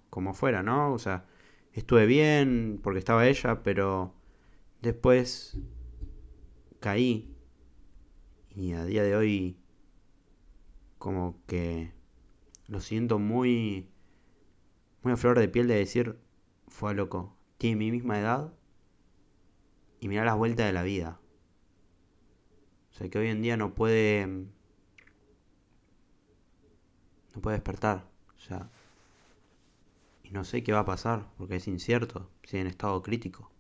como 0.10 0.34
fuera, 0.34 0.64
¿no? 0.64 0.94
O 0.94 1.00
sea, 1.00 1.26
estuve 1.74 2.06
bien 2.06 2.80
porque 2.84 3.00
estaba 3.00 3.28
ella, 3.28 3.64
pero 3.64 4.14
después 4.82 5.58
caí 6.80 7.36
y 8.50 8.74
a 8.74 8.84
día 8.86 9.04
de 9.04 9.16
hoy 9.16 9.58
como 10.98 11.38
que 11.48 11.94
lo 12.68 12.80
siento 12.82 13.20
muy 13.20 13.91
muy 15.04 15.14
a 15.14 15.18
flor 15.18 15.40
de 15.40 15.48
piel 15.48 15.68
de 15.68 15.76
decir 15.76 16.20
fue 16.68 16.94
loco 16.94 17.36
tiene 17.58 17.78
mi 17.78 17.92
misma 17.92 18.20
edad 18.20 18.54
y 20.00 20.08
mira 20.08 20.26
las 20.26 20.38
vueltas 20.38 20.66
de 20.66 20.74
la 20.74 20.84
vida 20.84 21.20
o 22.92 22.94
sea 22.94 23.10
que 23.10 23.20
hoy 23.20 23.28
en 23.28 23.42
día 23.42 23.58
no 23.58 23.74
puede 23.74 24.28
no 24.28 24.48
puede 27.42 27.58
despertar 27.58 28.08
o 28.36 28.40
sea 28.40 28.70
no 30.32 30.46
sé 30.46 30.64
qué 30.64 30.72
va 30.72 30.80
a 30.80 30.86
pasar, 30.86 31.28
porque 31.38 31.58
es 31.58 31.68
incierto, 31.68 32.30
sigue 32.44 32.62
en 32.62 32.68
estado 32.68 33.02
crítico. 33.02 33.52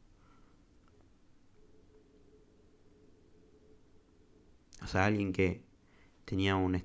O 4.82 4.88
sea, 4.88 5.06
alguien 5.06 5.34
que 5.34 5.64
tenía 6.26 6.56
un, 6.56 6.84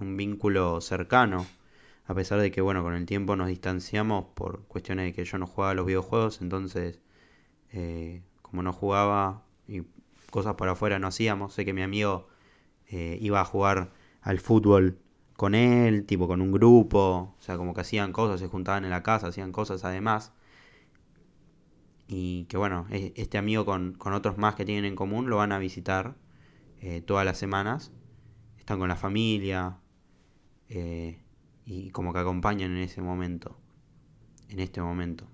un 0.00 0.16
vínculo 0.16 0.80
cercano, 0.80 1.46
a 2.06 2.14
pesar 2.14 2.40
de 2.40 2.50
que, 2.50 2.60
bueno, 2.60 2.82
con 2.82 2.94
el 2.94 3.06
tiempo 3.06 3.36
nos 3.36 3.48
distanciamos 3.48 4.26
por 4.34 4.64
cuestiones 4.66 5.06
de 5.06 5.12
que 5.12 5.24
yo 5.24 5.38
no 5.38 5.46
jugaba 5.46 5.72
a 5.72 5.74
los 5.74 5.86
videojuegos, 5.86 6.40
entonces, 6.40 7.00
eh, 7.72 8.22
como 8.42 8.62
no 8.62 8.72
jugaba 8.72 9.44
y 9.66 9.82
cosas 10.30 10.54
por 10.54 10.68
afuera 10.68 10.98
no 10.98 11.08
hacíamos, 11.08 11.54
sé 11.54 11.64
que 11.64 11.72
mi 11.72 11.82
amigo 11.82 12.28
eh, 12.88 13.18
iba 13.20 13.40
a 13.40 13.44
jugar 13.44 13.92
al 14.22 14.38
fútbol 14.38 14.98
con 15.36 15.54
él, 15.54 16.06
tipo 16.06 16.28
con 16.28 16.40
un 16.40 16.52
grupo, 16.52 17.34
o 17.38 17.42
sea, 17.42 17.56
como 17.56 17.74
que 17.74 17.82
hacían 17.82 18.12
cosas, 18.12 18.40
se 18.40 18.46
juntaban 18.48 18.84
en 18.84 18.90
la 18.90 19.02
casa, 19.02 19.28
hacían 19.28 19.52
cosas 19.52 19.84
además. 19.84 20.32
Y 22.08 22.44
que 22.44 22.56
bueno, 22.56 22.86
este 22.90 23.36
amigo 23.36 23.64
con, 23.66 23.96
otros 24.00 24.38
más 24.38 24.54
que 24.54 24.64
tienen 24.64 24.84
en 24.84 24.94
común 24.94 25.28
lo 25.28 25.38
van 25.38 25.52
a 25.52 25.58
visitar 25.58 26.14
eh, 26.80 27.02
todas 27.02 27.24
las 27.24 27.38
semanas. 27.38 27.92
Están 28.58 28.78
con 28.78 28.88
la 28.88 28.96
familia 28.96 29.78
eh, 30.68 31.20
y 31.66 31.90
como 31.90 32.14
que 32.14 32.20
acompañan 32.20 32.70
en 32.70 32.78
ese 32.78 33.02
momento. 33.02 33.58
En 34.48 34.60
este 34.60 34.80
momento. 34.80 35.28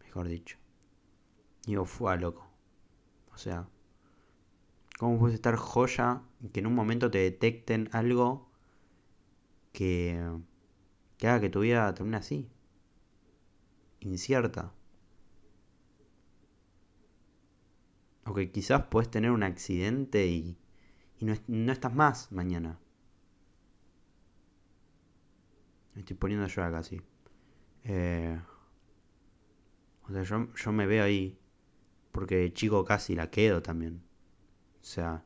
Mejor 0.00 0.28
dicho. 0.28 0.58
Digo, 1.64 1.86
fue 1.86 2.18
loco. 2.18 2.46
O 3.32 3.38
sea, 3.38 3.66
¿cómo 4.98 5.18
puedes 5.18 5.34
estar 5.34 5.56
joya 5.56 6.22
que 6.52 6.60
en 6.60 6.66
un 6.66 6.74
momento 6.74 7.10
te 7.10 7.18
detecten 7.18 7.88
algo 7.92 8.50
que, 9.74 10.18
que 11.18 11.28
haga 11.28 11.40
que 11.40 11.50
tu 11.50 11.60
vida 11.60 11.92
termine 11.94 12.16
así. 12.16 12.48
Incierta. 14.00 14.72
O 18.24 18.32
que 18.32 18.50
quizás 18.50 18.86
puedes 18.86 19.10
tener 19.10 19.30
un 19.30 19.42
accidente 19.42 20.26
y, 20.26 20.56
y 21.18 21.24
no, 21.26 21.34
no, 21.48 21.72
estás 21.72 21.94
más 21.94 22.32
mañana. 22.32 22.78
Me 25.94 26.00
estoy 26.00 26.16
poniendo 26.16 26.46
yo 26.46 26.64
acá, 26.64 26.82
sí. 26.82 27.00
Eh, 27.84 28.40
o 30.08 30.12
sea, 30.12 30.22
yo, 30.22 30.52
yo 30.54 30.72
me 30.72 30.86
veo 30.86 31.04
ahí. 31.04 31.38
Porque 32.12 32.52
chico 32.52 32.84
casi 32.84 33.14
la 33.14 33.30
quedo 33.30 33.62
también. 33.62 34.02
O 34.80 34.84
sea, 34.84 35.24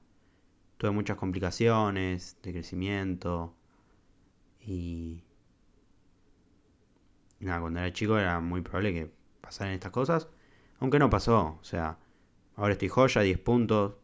tuve 0.78 0.90
muchas 0.90 1.16
complicaciones 1.16 2.38
de 2.42 2.52
crecimiento. 2.52 3.54
Y, 4.60 5.24
nada, 7.40 7.60
cuando 7.60 7.80
era 7.80 7.92
chico 7.92 8.18
era 8.18 8.40
muy 8.40 8.62
probable 8.62 8.92
que 8.92 9.12
pasaran 9.40 9.74
estas 9.74 9.92
cosas. 9.92 10.28
Aunque 10.80 10.98
no 10.98 11.10
pasó. 11.10 11.58
O 11.60 11.64
sea, 11.64 11.98
ahora 12.56 12.72
estoy 12.72 12.88
joya, 12.88 13.22
10 13.22 13.38
puntos. 13.38 13.94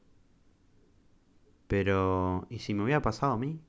Pero, 1.69 2.47
¿y 2.51 2.59
si 2.61 2.75
me 2.75 2.85
hubiera 2.85 3.03
pasado 3.03 3.33
a 3.35 3.39
mí? 3.39 3.61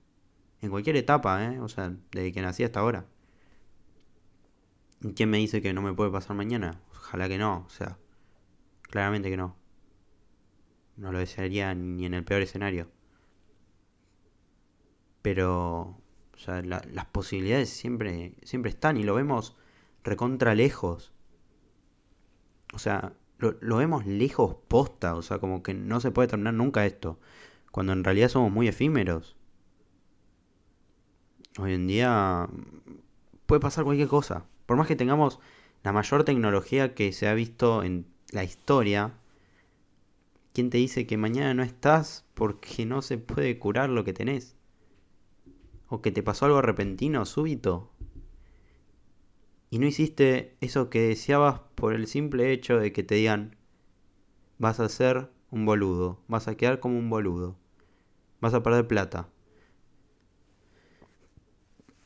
En 0.65 0.71
cualquier 0.71 0.95
etapa, 0.95 1.45
¿eh? 1.45 1.59
O 1.59 1.69
sea, 1.69 1.93
desde 2.11 2.31
que 2.33 2.41
nací 2.41 2.63
hasta 2.63 2.79
ahora. 2.79 3.05
¿Quién 5.15 5.29
me 5.29 5.37
dice 5.37 5.61
que 5.61 5.73
no 5.73 5.81
me 5.83 5.93
puede 5.93 6.11
pasar 6.11 6.35
mañana? 6.35 6.81
Ojalá 6.91 7.27
que 7.29 7.37
no, 7.37 7.65
o 7.67 7.69
sea, 7.69 7.99
claramente 8.81 9.29
que 9.29 9.37
no. 9.37 9.55
No 10.97 11.11
lo 11.11 11.19
desearía 11.19 11.75
ni 11.75 12.05
en 12.07 12.15
el 12.15 12.23
peor 12.23 12.41
escenario. 12.41 12.89
Pero 15.21 15.99
O 16.33 16.37
sea, 16.37 16.61
las 16.63 17.05
posibilidades 17.11 17.69
siempre, 17.69 18.35
siempre 18.43 18.69
están 18.71 18.97
y 18.97 19.03
lo 19.03 19.13
vemos 19.15 19.55
recontra 20.03 20.55
lejos. 20.55 21.13
O 22.73 22.79
sea, 22.79 23.13
lo, 23.37 23.55
lo, 23.61 23.77
vemos 23.77 24.05
lejos 24.05 24.55
posta. 24.67 25.15
O 25.15 25.21
sea, 25.21 25.39
como 25.39 25.63
que 25.63 25.73
no 25.73 25.99
se 26.01 26.11
puede 26.11 26.27
terminar 26.27 26.53
nunca 26.55 26.85
esto. 26.85 27.19
Cuando 27.71 27.93
en 27.93 28.03
realidad 28.03 28.29
somos 28.29 28.51
muy 28.51 28.67
efímeros. 28.67 29.35
Hoy 31.57 31.73
en 31.73 31.87
día 31.87 32.49
puede 33.45 33.61
pasar 33.61 33.85
cualquier 33.85 34.09
cosa. 34.09 34.45
Por 34.65 34.75
más 34.75 34.87
que 34.87 34.97
tengamos 34.97 35.39
la 35.83 35.93
mayor 35.93 36.25
tecnología 36.25 36.93
que 36.93 37.13
se 37.13 37.29
ha 37.29 37.33
visto 37.33 37.81
en 37.83 38.05
la 38.31 38.43
historia, 38.43 39.13
¿quién 40.53 40.69
te 40.69 40.77
dice 40.79 41.07
que 41.07 41.15
mañana 41.15 41.53
no 41.53 41.63
estás 41.63 42.25
porque 42.33 42.85
no 42.85 43.01
se 43.01 43.17
puede 43.17 43.57
curar 43.57 43.89
lo 43.89 44.03
que 44.03 44.11
tenés? 44.11 44.57
¿O 45.87 46.01
que 46.01 46.11
te 46.11 46.23
pasó 46.23 46.45
algo 46.45 46.61
repentino, 46.61 47.25
súbito? 47.25 47.89
Y 49.69 49.79
no 49.79 49.87
hiciste 49.87 50.57
eso 50.59 50.89
que 50.89 51.07
deseabas 51.07 51.61
por 51.75 51.93
el 51.93 52.07
simple 52.07 52.51
hecho 52.51 52.77
de 52.79 52.91
que 52.91 53.03
te 53.03 53.15
digan, 53.15 53.55
vas 54.57 54.81
a 54.81 54.89
ser 54.89 55.29
un 55.51 55.65
boludo, 55.65 56.19
vas 56.27 56.49
a 56.49 56.55
quedar 56.55 56.81
como 56.81 56.99
un 56.99 57.09
boludo, 57.09 57.55
vas 58.41 58.53
a 58.53 58.61
perder 58.61 58.87
plata, 58.87 59.29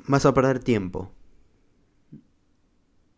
vas 0.09 0.25
a 0.25 0.33
perder 0.33 0.59
tiempo. 0.59 1.11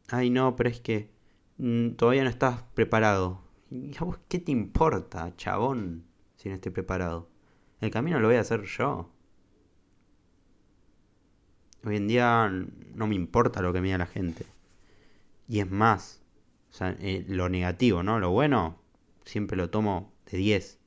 Ay, 0.10 0.30
no, 0.30 0.58
pero 0.58 0.70
es 0.70 0.82
que 0.82 1.10
mm, 1.58 1.92
todavía 1.92 2.24
no 2.24 2.30
estás 2.30 2.64
preparado. 2.74 3.42
¿Y 3.70 3.96
a 3.98 4.04
vos 4.04 4.20
qué 4.28 4.40
te 4.40 4.52
importa, 4.52 5.34
chabón, 5.38 6.04
si 6.36 6.50
no 6.50 6.56
estoy 6.56 6.74
preparado? 6.74 7.30
El 7.80 7.92
camino 7.92 8.20
lo 8.20 8.28
voy 8.28 8.36
a 8.36 8.42
hacer 8.42 8.64
yo. 8.64 9.10
Hoy 11.86 11.96
en 11.96 12.10
día 12.10 12.52
no 12.94 13.08
me 13.08 13.16
importa 13.16 13.62
lo 13.62 13.72
que 13.72 13.80
me 13.80 13.98
la 13.98 14.06
gente. 14.06 14.46
Y 15.48 15.62
es 15.62 15.72
más, 15.72 16.22
eh, 16.82 17.26
lo 17.28 17.48
negativo, 17.48 18.04
¿no? 18.04 18.20
Lo 18.20 18.32
bueno, 18.32 18.82
siempre 19.24 19.56
lo 19.56 19.70
tomo 19.70 20.12
de 20.30 20.38
10. 20.38 20.78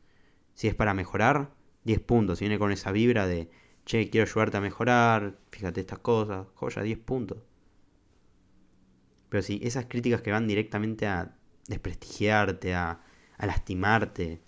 Si 0.52 0.68
es 0.68 0.74
para 0.74 0.92
mejorar, 0.92 1.50
10 1.84 2.00
puntos. 2.00 2.38
Si 2.38 2.44
viene 2.44 2.58
con 2.58 2.72
esa 2.72 2.92
vibra 2.92 3.26
de, 3.26 3.50
che, 3.84 4.08
quiero 4.10 4.26
ayudarte 4.26 4.56
a 4.56 4.60
mejorar, 4.60 5.38
fíjate 5.50 5.80
estas 5.80 5.98
cosas, 6.00 6.46
joya, 6.54 6.82
10 6.82 6.98
puntos. 6.98 7.38
Pero 9.28 9.42
si 9.42 9.60
esas 9.62 9.86
críticas 9.86 10.22
que 10.22 10.30
van 10.32 10.46
directamente 10.46 11.06
a 11.06 11.36
desprestigiarte, 11.68 12.74
a, 12.74 13.00
a 13.36 13.46
lastimarte, 13.46 14.42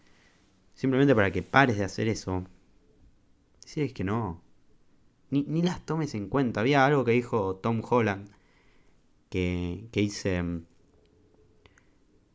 simplemente 0.75 1.15
para 1.15 1.31
que 1.33 1.43
pares 1.43 1.79
de 1.79 1.85
hacer 1.85 2.09
eso, 2.09 2.45
si 3.65 3.81
es 3.83 3.93
que 3.93 4.05
no, 4.05 4.43
ni, 5.31 5.63
las 5.63 5.85
tomes 5.85 6.15
en 6.15 6.29
cuenta. 6.29 6.61
Había 6.61 6.87
algo 6.87 7.05
que 7.05 7.13
dijo 7.13 7.57
Tom 7.57 7.83
Holland, 7.89 8.31
que, 9.29 9.89
que 9.93 10.01
dice, 10.01 10.63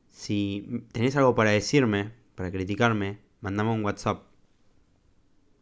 si 0.10 0.86
tenés 0.92 1.16
algo 1.16 1.36
para 1.36 1.52
decirme, 1.52 2.12
para 2.36 2.52
criticarme, 2.52 3.20
mandame 3.42 3.72
un 3.72 3.84
WhatsApp 3.86 4.31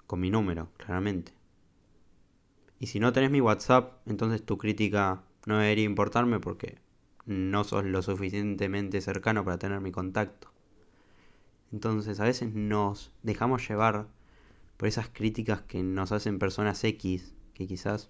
con 0.10 0.20
mi 0.20 0.32
número, 0.32 0.72
claramente. 0.78 1.34
Y 2.80 2.88
si 2.88 3.00
no 3.00 3.14
tenés 3.14 3.30
mi 3.30 3.42
WhatsApp, 3.42 4.02
entonces 4.08 4.44
tu 4.44 4.58
crítica 4.58 5.22
no 5.46 5.60
debería 5.60 5.84
importarme 5.86 6.40
porque 6.40 6.80
no 7.28 7.64
sos 7.64 7.86
lo 7.86 8.02
suficientemente 8.02 9.02
cercano 9.02 9.46
para 9.46 9.60
tener 9.60 9.82
mi 9.82 9.92
contacto. 9.92 10.52
Entonces 11.72 12.20
a 12.20 12.24
veces 12.24 12.56
nos 12.56 13.12
dejamos 13.22 13.70
llevar 13.70 14.08
por 14.78 14.88
esas 14.88 15.10
críticas 15.10 15.62
que 15.62 15.84
nos 15.84 16.12
hacen 16.12 16.40
personas 16.40 16.84
X 16.84 17.36
que 17.54 17.68
quizás 17.68 18.10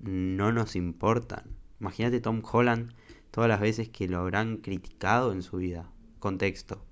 no 0.00 0.50
nos 0.50 0.74
importan. 0.74 1.44
Imagínate 1.78 2.18
Tom 2.18 2.42
Holland 2.44 2.92
todas 3.30 3.48
las 3.48 3.60
veces 3.60 3.88
que 3.88 4.08
lo 4.08 4.18
habrán 4.18 4.56
criticado 4.56 5.30
en 5.30 5.44
su 5.44 5.58
vida. 5.58 5.92
Contexto. 6.18 6.84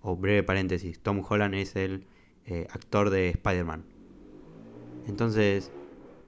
O 0.00 0.16
breve 0.16 0.42
paréntesis. 0.42 1.00
Tom 1.00 1.22
Holland 1.28 1.54
es 1.54 1.76
el 1.76 2.06
eh, 2.46 2.66
actor 2.70 3.10
de 3.10 3.30
Spider-Man. 3.30 3.84
Entonces, 5.06 5.70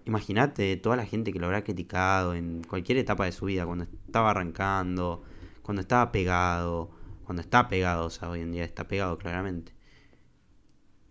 imagínate 0.05 0.77
toda 0.77 0.97
la 0.97 1.07
gente 1.07 1.33
que 1.33 1.39
lo 1.39 1.47
habrá 1.47 1.65
criticado 1.65 2.35
en 2.35 2.63
cualquier 2.65 2.99
etapa 2.99 3.25
de 3.25 3.33
su 3.33 3.47
vida, 3.47 3.67
cuando 3.67 3.85
estaba 3.85 4.31
arrancando, 4.31 5.23
cuando 5.63 5.83
estaba 5.83 6.13
pegado, 6.13 6.91
cuando 7.25 7.43
está 7.43 7.69
pegado, 7.69 8.07
o 8.07 8.11
sea, 8.11 8.31
hoy 8.31 8.41
en 8.41 8.53
día 8.53 8.65
está 8.65 8.87
pegado 8.89 9.19
claramente. 9.19 9.73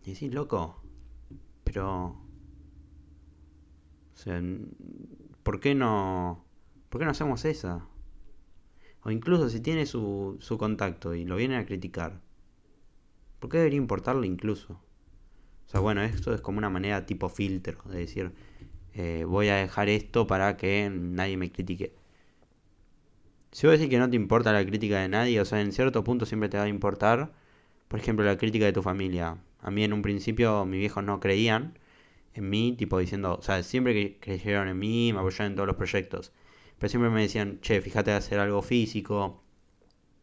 Y 0.06 0.14
decís, 0.14 0.34
loco, 0.34 0.82
pero... 1.64 2.22
O 4.14 4.18
sea, 4.18 4.42
¿por 5.44 5.60
qué 5.60 5.76
no... 5.76 6.46
¿Por 6.90 7.00
qué 7.00 7.06
no 7.06 7.12
hacemos 7.12 7.44
esa? 7.44 7.86
O 9.04 9.12
incluso 9.12 9.50
si 9.50 9.60
tiene 9.60 9.86
su, 9.86 10.38
su 10.40 10.58
contacto 10.58 11.14
y 11.14 11.26
lo 11.26 11.36
vienen 11.36 11.60
a 11.60 11.66
criticar. 11.66 12.22
¿Por 13.40 13.50
qué 13.50 13.58
debería 13.58 13.78
importarle 13.78 14.26
incluso? 14.28 14.80
O 15.68 15.70
sea, 15.70 15.80
bueno, 15.80 16.04
esto 16.04 16.34
es 16.34 16.42
como 16.42 16.58
una 16.58 16.70
manera 16.70 17.06
tipo 17.06 17.30
filtro, 17.30 17.82
de 17.90 18.00
decir, 18.00 18.32
eh, 18.94 19.26
voy 19.28 19.50
a 19.50 19.56
dejar 19.56 19.90
esto 19.90 20.28
para 20.28 20.58
que 20.58 20.90
nadie 20.92 21.38
me 21.38 21.52
critique. 21.52 21.94
Si 23.52 23.68
vos 23.68 23.78
decís 23.78 23.90
que 23.90 24.00
no 24.00 24.10
te 24.10 24.16
importa 24.18 24.52
la 24.52 24.66
crítica 24.66 25.00
de 25.00 25.08
nadie, 25.10 25.40
o 25.40 25.46
sea, 25.46 25.62
en 25.62 25.72
cierto 25.72 26.04
punto 26.04 26.26
siempre 26.26 26.50
te 26.50 26.58
va 26.58 26.64
a 26.64 26.68
importar, 26.68 27.34
por 27.88 28.00
ejemplo, 28.00 28.26
la 28.26 28.38
crítica 28.38 28.66
de 28.66 28.74
tu 28.74 28.82
familia. 28.84 29.38
A 29.62 29.72
mí 29.72 29.84
en 29.84 29.94
un 29.94 30.02
principio 30.02 30.66
mis 30.66 30.80
viejos 30.80 31.04
no 31.04 31.20
creían 31.20 31.80
en 32.34 32.50
mí, 32.50 32.76
tipo 32.78 33.00
diciendo, 33.00 33.38
o 33.40 33.42
sea, 33.42 33.64
siempre 33.64 34.18
creyeron 34.20 34.68
en 34.68 34.78
mí, 34.78 35.14
me 35.14 35.20
apoyaron 35.20 35.54
en 35.54 35.56
todos 35.56 35.68
los 35.68 35.78
proyectos. 35.78 36.34
Pero 36.78 36.90
siempre 36.90 37.10
me 37.10 37.22
decían, 37.22 37.60
che, 37.62 37.82
fíjate 37.82 38.12
de 38.12 38.18
hacer 38.18 38.40
algo 38.40 38.62
físico, 38.62 39.42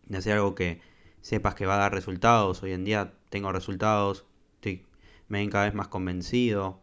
de 0.07 0.19
hacer 0.19 0.35
algo 0.35 0.55
que 0.55 0.81
sepas 1.23 1.55
que 1.55 1.67
va 1.67 1.77
a 1.77 1.79
dar 1.79 1.93
resultados. 1.95 2.63
Hoy 2.63 2.73
en 2.73 2.85
día 2.85 3.15
tengo 3.31 3.53
resultados, 3.53 4.27
estoy, 4.57 4.85
me 5.33 5.39
ven 5.41 5.51
cada 5.51 5.65
vez 5.65 5.75
más 5.75 5.89
convencido, 5.89 6.83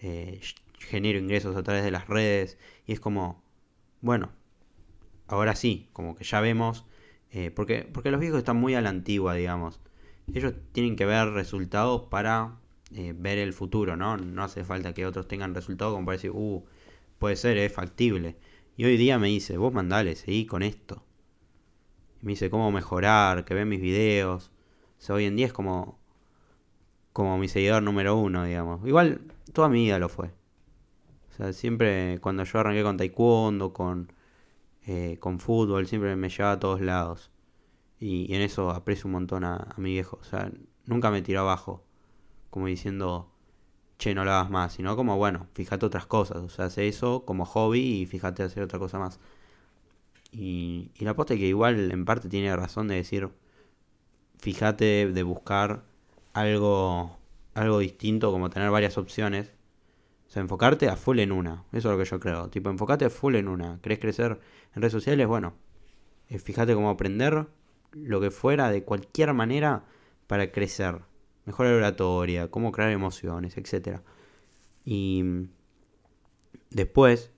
eh, 0.00 0.40
genero 0.78 1.18
ingresos 1.18 1.56
a 1.56 1.62
través 1.62 1.84
de 1.84 1.90
las 1.90 2.08
redes 2.08 2.58
y 2.86 2.92
es 2.92 3.00
como, 3.00 3.42
bueno, 4.00 4.30
ahora 5.28 5.54
sí, 5.56 5.88
como 5.92 6.16
que 6.16 6.24
ya 6.24 6.40
vemos, 6.40 6.86
eh, 7.32 7.50
porque, 7.50 7.88
porque 7.92 8.10
los 8.10 8.20
viejos 8.20 8.38
están 8.38 8.56
muy 8.56 8.74
a 8.74 8.80
la 8.80 8.90
antigua, 8.90 9.34
digamos 9.34 9.80
ellos 10.34 10.54
tienen 10.72 10.96
que 10.96 11.06
ver 11.06 11.28
resultados 11.30 12.02
para 12.10 12.58
eh, 12.94 13.14
ver 13.16 13.38
el 13.38 13.52
futuro, 13.52 13.96
¿no? 13.96 14.16
No 14.16 14.44
hace 14.44 14.64
falta 14.64 14.94
que 14.94 15.06
otros 15.06 15.28
tengan 15.28 15.54
resultados 15.54 15.94
como 15.94 16.06
para 16.06 16.16
decir, 16.16 16.30
uh, 16.32 16.64
puede 17.18 17.36
ser, 17.36 17.56
es 17.58 17.72
factible. 17.72 18.36
Y 18.76 18.84
hoy 18.84 18.96
día 18.96 19.18
me 19.18 19.28
dice, 19.28 19.56
vos 19.58 19.72
mandale, 19.72 20.16
seguí 20.16 20.46
con 20.46 20.62
esto. 20.62 21.04
Y 22.22 22.26
me 22.26 22.32
dice 22.32 22.50
cómo 22.50 22.70
mejorar, 22.72 23.44
que 23.44 23.54
ven 23.54 23.68
mis 23.68 23.80
videos. 23.80 24.50
O 24.98 25.02
sea, 25.02 25.14
hoy 25.16 25.24
en 25.24 25.36
día 25.36 25.46
es 25.46 25.52
como, 25.52 25.99
como 27.12 27.38
mi 27.38 27.48
seguidor 27.48 27.82
número 27.82 28.16
uno, 28.16 28.44
digamos. 28.44 28.86
Igual 28.86 29.20
toda 29.52 29.68
mi 29.68 29.84
vida 29.84 29.98
lo 29.98 30.08
fue. 30.08 30.28
O 31.30 31.34
sea, 31.36 31.52
siempre 31.52 32.18
cuando 32.20 32.44
yo 32.44 32.58
arranqué 32.58 32.82
con 32.82 32.96
taekwondo, 32.96 33.72
con, 33.72 34.12
eh, 34.86 35.18
con 35.20 35.38
fútbol, 35.40 35.86
siempre 35.86 36.16
me 36.16 36.28
llevaba 36.28 36.52
a 36.52 36.60
todos 36.60 36.80
lados. 36.80 37.30
Y, 37.98 38.34
en 38.34 38.42
eso 38.42 38.70
aprecio 38.70 39.06
un 39.06 39.12
montón 39.12 39.44
a, 39.44 39.74
mi 39.76 39.92
viejo. 39.92 40.18
O 40.20 40.24
sea, 40.24 40.50
nunca 40.86 41.10
me 41.10 41.22
tiró 41.22 41.40
abajo. 41.40 41.84
Como 42.50 42.66
diciendo, 42.66 43.32
che, 43.98 44.14
no 44.14 44.24
lo 44.24 44.32
hagas 44.32 44.50
más. 44.50 44.72
Sino 44.74 44.96
como, 44.96 45.16
bueno, 45.16 45.48
fíjate 45.54 45.86
otras 45.86 46.06
cosas. 46.06 46.38
O 46.38 46.48
sea, 46.48 46.66
hace 46.66 46.88
eso 46.88 47.24
como 47.26 47.44
hobby 47.46 48.02
y 48.02 48.06
fíjate 48.06 48.42
hacer 48.42 48.62
otra 48.62 48.78
cosa 48.78 48.98
más. 48.98 49.20
Y, 50.32 50.92
y 50.96 51.04
la 51.04 51.14
posta 51.14 51.34
es 51.34 51.40
que 51.40 51.46
igual 51.46 51.90
en 51.90 52.04
parte 52.04 52.28
tiene 52.28 52.54
razón 52.56 52.88
de 52.88 52.96
decir, 52.96 53.30
fíjate 54.38 55.12
de 55.12 55.22
buscar 55.22 55.84
algo, 56.32 57.18
algo 57.54 57.78
distinto, 57.78 58.32
como 58.32 58.50
tener 58.50 58.70
varias 58.70 58.98
opciones. 58.98 59.52
O 60.28 60.30
sea, 60.30 60.42
enfocarte 60.42 60.88
a 60.88 60.96
full 60.96 61.18
en 61.18 61.32
una. 61.32 61.64
Eso 61.72 61.88
es 61.90 61.96
lo 61.96 61.98
que 61.98 62.08
yo 62.08 62.20
creo. 62.20 62.48
Tipo, 62.50 62.70
enfocate 62.70 63.04
a 63.04 63.10
full 63.10 63.34
en 63.34 63.48
una. 63.48 63.80
¿Querés 63.82 63.98
crecer 63.98 64.40
en 64.74 64.82
redes 64.82 64.92
sociales? 64.92 65.26
Bueno, 65.26 65.54
eh, 66.28 66.38
fíjate 66.38 66.74
cómo 66.74 66.90
aprender 66.90 67.48
lo 67.92 68.20
que 68.20 68.30
fuera 68.30 68.70
de 68.70 68.84
cualquier 68.84 69.34
manera 69.34 69.84
para 70.26 70.52
crecer. 70.52 71.00
Mejor 71.46 71.66
oratoria, 71.66 72.48
cómo 72.48 72.70
crear 72.70 72.90
emociones, 72.90 73.56
etc. 73.56 74.00
Y 74.84 75.48
después, 76.70 77.32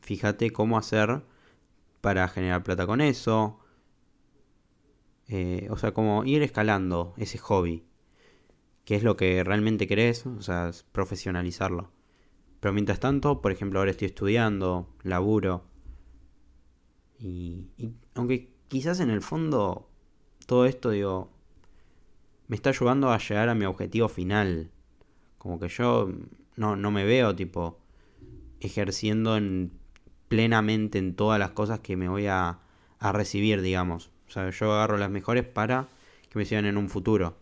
fíjate 0.00 0.50
cómo 0.52 0.78
hacer 0.78 1.22
para 2.00 2.28
generar 2.28 2.62
plata 2.62 2.86
con 2.86 3.00
eso. 3.00 3.58
Eh, 5.28 5.68
o 5.70 5.76
sea, 5.76 5.92
como 5.92 6.24
ir 6.24 6.42
escalando 6.42 7.14
ese 7.16 7.38
hobby. 7.38 7.84
Que 8.84 8.96
es 8.96 9.02
lo 9.02 9.16
que 9.16 9.42
realmente 9.44 9.86
querés, 9.86 10.26
o 10.26 10.42
sea, 10.42 10.70
profesionalizarlo. 10.92 11.90
Pero 12.60 12.72
mientras 12.72 13.00
tanto, 13.00 13.40
por 13.40 13.52
ejemplo, 13.52 13.78
ahora 13.78 13.90
estoy 13.90 14.06
estudiando, 14.06 14.88
laburo. 15.02 15.64
Y, 17.18 17.68
y 17.78 17.92
aunque 18.14 18.52
quizás 18.68 19.00
en 19.00 19.10
el 19.10 19.22
fondo 19.22 19.88
todo 20.46 20.66
esto, 20.66 20.90
digo, 20.90 21.30
me 22.48 22.56
está 22.56 22.70
ayudando 22.70 23.10
a 23.10 23.18
llegar 23.18 23.48
a 23.48 23.54
mi 23.54 23.64
objetivo 23.64 24.08
final. 24.08 24.70
Como 25.38 25.58
que 25.58 25.68
yo 25.68 26.10
no, 26.56 26.76
no 26.76 26.90
me 26.90 27.04
veo 27.04 27.34
tipo 27.34 27.78
ejerciendo 28.60 29.36
en, 29.36 29.72
plenamente 30.28 30.98
en 30.98 31.14
todas 31.14 31.38
las 31.38 31.50
cosas 31.50 31.80
que 31.80 31.96
me 31.96 32.08
voy 32.08 32.26
a, 32.26 32.60
a 32.98 33.12
recibir, 33.12 33.60
digamos. 33.62 34.10
Sea, 34.34 34.50
yo 34.50 34.72
agarro 34.72 34.96
las 34.98 35.10
mejores 35.10 35.44
para 35.44 35.86
que 36.28 36.38
me 36.38 36.44
sirvan 36.44 36.66
en 36.66 36.76
un 36.76 36.88
futuro. 36.88 37.36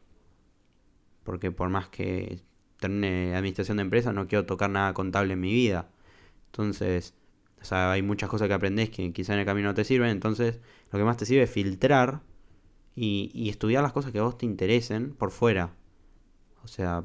Porque 1.24 1.50
por 1.50 1.70
más 1.70 1.88
que 1.88 2.40
termine 2.78 3.34
administración 3.34 3.78
de 3.78 3.82
empresas, 3.82 4.12
no 4.14 4.28
quiero 4.28 4.44
tocar 4.44 4.68
nada 4.68 4.92
contable 4.92 5.32
en 5.32 5.40
mi 5.40 5.52
vida. 5.52 5.88
Entonces, 6.46 7.14
o 7.62 7.64
sea, 7.64 7.92
hay 7.92 8.02
muchas 8.02 8.28
cosas 8.28 8.48
que 8.48 8.54
aprendes 8.54 8.90
que 8.90 9.10
quizá 9.12 9.32
en 9.32 9.40
el 9.40 9.46
camino 9.46 9.68
no 9.68 9.74
te 9.74 9.84
sirven. 9.84 10.10
Entonces, 10.10 10.60
lo 10.90 10.98
que 10.98 11.04
más 11.06 11.16
te 11.16 11.24
sirve 11.24 11.44
es 11.44 11.50
filtrar 11.50 12.20
y, 12.94 13.30
y 13.32 13.48
estudiar 13.48 13.82
las 13.82 13.94
cosas 13.94 14.12
que 14.12 14.18
a 14.18 14.24
vos 14.24 14.36
te 14.36 14.44
interesen 14.44 15.14
por 15.14 15.30
fuera. 15.30 15.74
O 16.62 16.68
sea, 16.68 17.04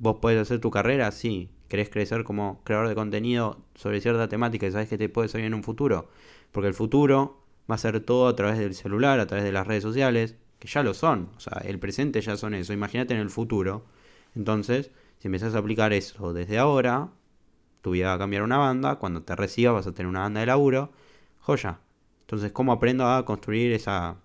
vos 0.00 0.16
puedes 0.20 0.40
hacer 0.40 0.58
tu 0.60 0.72
carrera, 0.72 1.12
sí. 1.12 1.48
¿Querés 1.68 1.90
crecer 1.90 2.24
como 2.24 2.60
creador 2.64 2.88
de 2.88 2.96
contenido 2.96 3.64
sobre 3.76 4.00
cierta 4.00 4.28
temática 4.28 4.66
y 4.66 4.72
sabes 4.72 4.88
que 4.88 4.98
te 4.98 5.08
puede 5.08 5.28
salir 5.28 5.46
en 5.46 5.54
un 5.54 5.62
futuro? 5.62 6.08
Porque 6.50 6.66
el 6.66 6.74
futuro 6.74 7.37
va 7.70 7.74
a 7.74 7.78
ser 7.78 8.00
todo 8.00 8.28
a 8.28 8.36
través 8.36 8.58
del 8.58 8.74
celular, 8.74 9.20
a 9.20 9.26
través 9.26 9.44
de 9.44 9.52
las 9.52 9.66
redes 9.66 9.82
sociales, 9.82 10.36
que 10.58 10.68
ya 10.68 10.82
lo 10.82 10.94
son. 10.94 11.30
O 11.36 11.40
sea, 11.40 11.62
el 11.64 11.78
presente 11.78 12.20
ya 12.20 12.36
son 12.36 12.54
eso. 12.54 12.72
Imagínate 12.72 13.14
en 13.14 13.20
el 13.20 13.30
futuro. 13.30 13.84
Entonces, 14.34 14.90
si 15.18 15.28
empezás 15.28 15.54
a 15.54 15.58
aplicar 15.58 15.92
eso 15.92 16.32
desde 16.32 16.58
ahora, 16.58 17.10
tu 17.82 17.92
vida 17.92 18.08
va 18.08 18.14
a 18.14 18.18
cambiar 18.18 18.42
una 18.42 18.58
banda. 18.58 18.96
Cuando 18.96 19.22
te 19.22 19.36
recibas 19.36 19.74
vas 19.74 19.86
a 19.86 19.92
tener 19.92 20.08
una 20.08 20.20
banda 20.20 20.40
de 20.40 20.46
laburo. 20.46 20.92
Joya. 21.40 21.80
Entonces, 22.22 22.52
¿cómo 22.52 22.72
aprendo 22.72 23.06
a 23.06 23.24
construir 23.24 23.72
esa, 23.72 24.16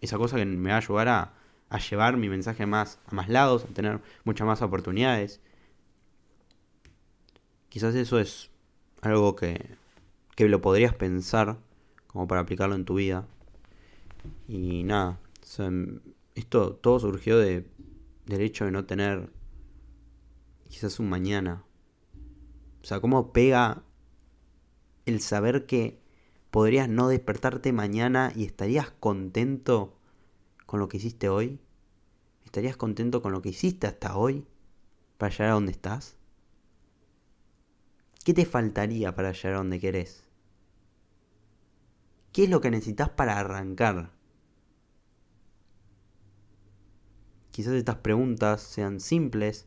esa 0.00 0.16
cosa 0.18 0.36
que 0.36 0.44
me 0.44 0.70
va 0.70 0.76
a 0.76 0.78
ayudar 0.78 1.08
a, 1.08 1.34
a 1.70 1.78
llevar 1.78 2.16
mi 2.16 2.28
mensaje 2.28 2.66
más, 2.66 3.00
a 3.06 3.14
más 3.14 3.28
lados, 3.28 3.64
a 3.64 3.74
tener 3.74 4.00
muchas 4.24 4.46
más 4.46 4.62
oportunidades? 4.62 5.40
Quizás 7.68 7.94
eso 7.94 8.18
es 8.18 8.50
algo 9.02 9.36
que, 9.36 9.76
que 10.36 10.48
lo 10.48 10.60
podrías 10.60 10.94
pensar 10.94 11.58
como 12.18 12.26
para 12.26 12.40
aplicarlo 12.40 12.74
en 12.74 12.84
tu 12.84 12.94
vida. 12.94 13.28
Y 14.48 14.82
nada, 14.82 15.20
esto 16.34 16.74
todo 16.74 16.98
surgió 16.98 17.38
de, 17.38 17.70
del 18.26 18.40
hecho 18.40 18.64
de 18.64 18.72
no 18.72 18.86
tener 18.86 19.30
quizás 20.68 20.98
un 20.98 21.08
mañana. 21.08 21.62
O 22.82 22.84
sea, 22.84 22.98
cómo 22.98 23.32
pega 23.32 23.84
el 25.06 25.20
saber 25.20 25.64
que 25.66 26.00
podrías 26.50 26.88
no 26.88 27.06
despertarte 27.06 27.72
mañana 27.72 28.32
y 28.34 28.46
estarías 28.46 28.90
contento 28.90 29.96
con 30.66 30.80
lo 30.80 30.88
que 30.88 30.96
hiciste 30.96 31.28
hoy. 31.28 31.60
¿Estarías 32.44 32.76
contento 32.76 33.22
con 33.22 33.30
lo 33.30 33.42
que 33.42 33.50
hiciste 33.50 33.86
hasta 33.86 34.16
hoy 34.16 34.44
para 35.18 35.30
llegar 35.30 35.50
a 35.50 35.54
donde 35.54 35.70
estás? 35.70 36.16
¿Qué 38.24 38.34
te 38.34 38.44
faltaría 38.44 39.14
para 39.14 39.30
llegar 39.30 39.54
a 39.54 39.58
donde 39.58 39.78
querés? 39.78 40.27
¿Qué 42.32 42.44
es 42.44 42.50
lo 42.50 42.60
que 42.60 42.70
necesitas 42.70 43.08
para 43.10 43.38
arrancar? 43.38 44.12
Quizás 47.50 47.74
estas 47.74 47.96
preguntas 47.96 48.60
sean 48.60 49.00
simples 49.00 49.66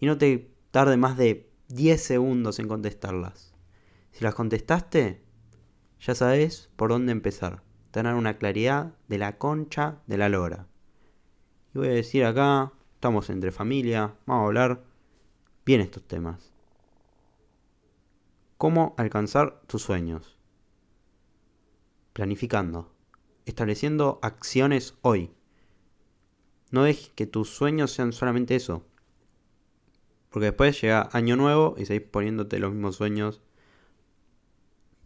y 0.00 0.06
no 0.06 0.18
te 0.18 0.50
tarde 0.70 0.96
más 0.96 1.16
de 1.16 1.50
10 1.68 2.02
segundos 2.02 2.58
en 2.58 2.68
contestarlas. 2.68 3.54
Si 4.12 4.24
las 4.24 4.34
contestaste, 4.34 5.22
ya 6.00 6.14
sabes 6.14 6.70
por 6.76 6.90
dónde 6.90 7.12
empezar. 7.12 7.62
Tener 7.90 8.14
una 8.14 8.36
claridad 8.36 8.94
de 9.08 9.18
la 9.18 9.38
concha 9.38 10.02
de 10.06 10.18
la 10.18 10.28
lora. 10.28 10.66
Y 11.74 11.78
voy 11.78 11.88
a 11.88 11.92
decir 11.92 12.24
acá, 12.24 12.72
estamos 12.94 13.30
entre 13.30 13.52
familia, 13.52 14.14
vamos 14.26 14.42
a 14.42 14.46
hablar 14.46 14.84
bien 15.64 15.80
estos 15.80 16.06
temas. 16.06 16.52
¿Cómo 18.56 18.94
alcanzar 18.98 19.62
tus 19.66 19.82
sueños? 19.82 20.37
Planificando. 22.18 22.92
Estableciendo 23.46 24.18
acciones 24.22 24.96
hoy. 25.02 25.30
No 26.72 26.82
dejes 26.82 27.12
que 27.14 27.28
tus 27.28 27.48
sueños 27.48 27.92
sean 27.92 28.12
solamente 28.12 28.56
eso. 28.56 28.84
Porque 30.28 30.46
después 30.46 30.80
llega 30.80 31.08
año 31.12 31.36
nuevo 31.36 31.76
y 31.78 31.86
seguís 31.86 32.08
poniéndote 32.08 32.58
los 32.58 32.72
mismos 32.72 32.96
sueños 32.96 33.40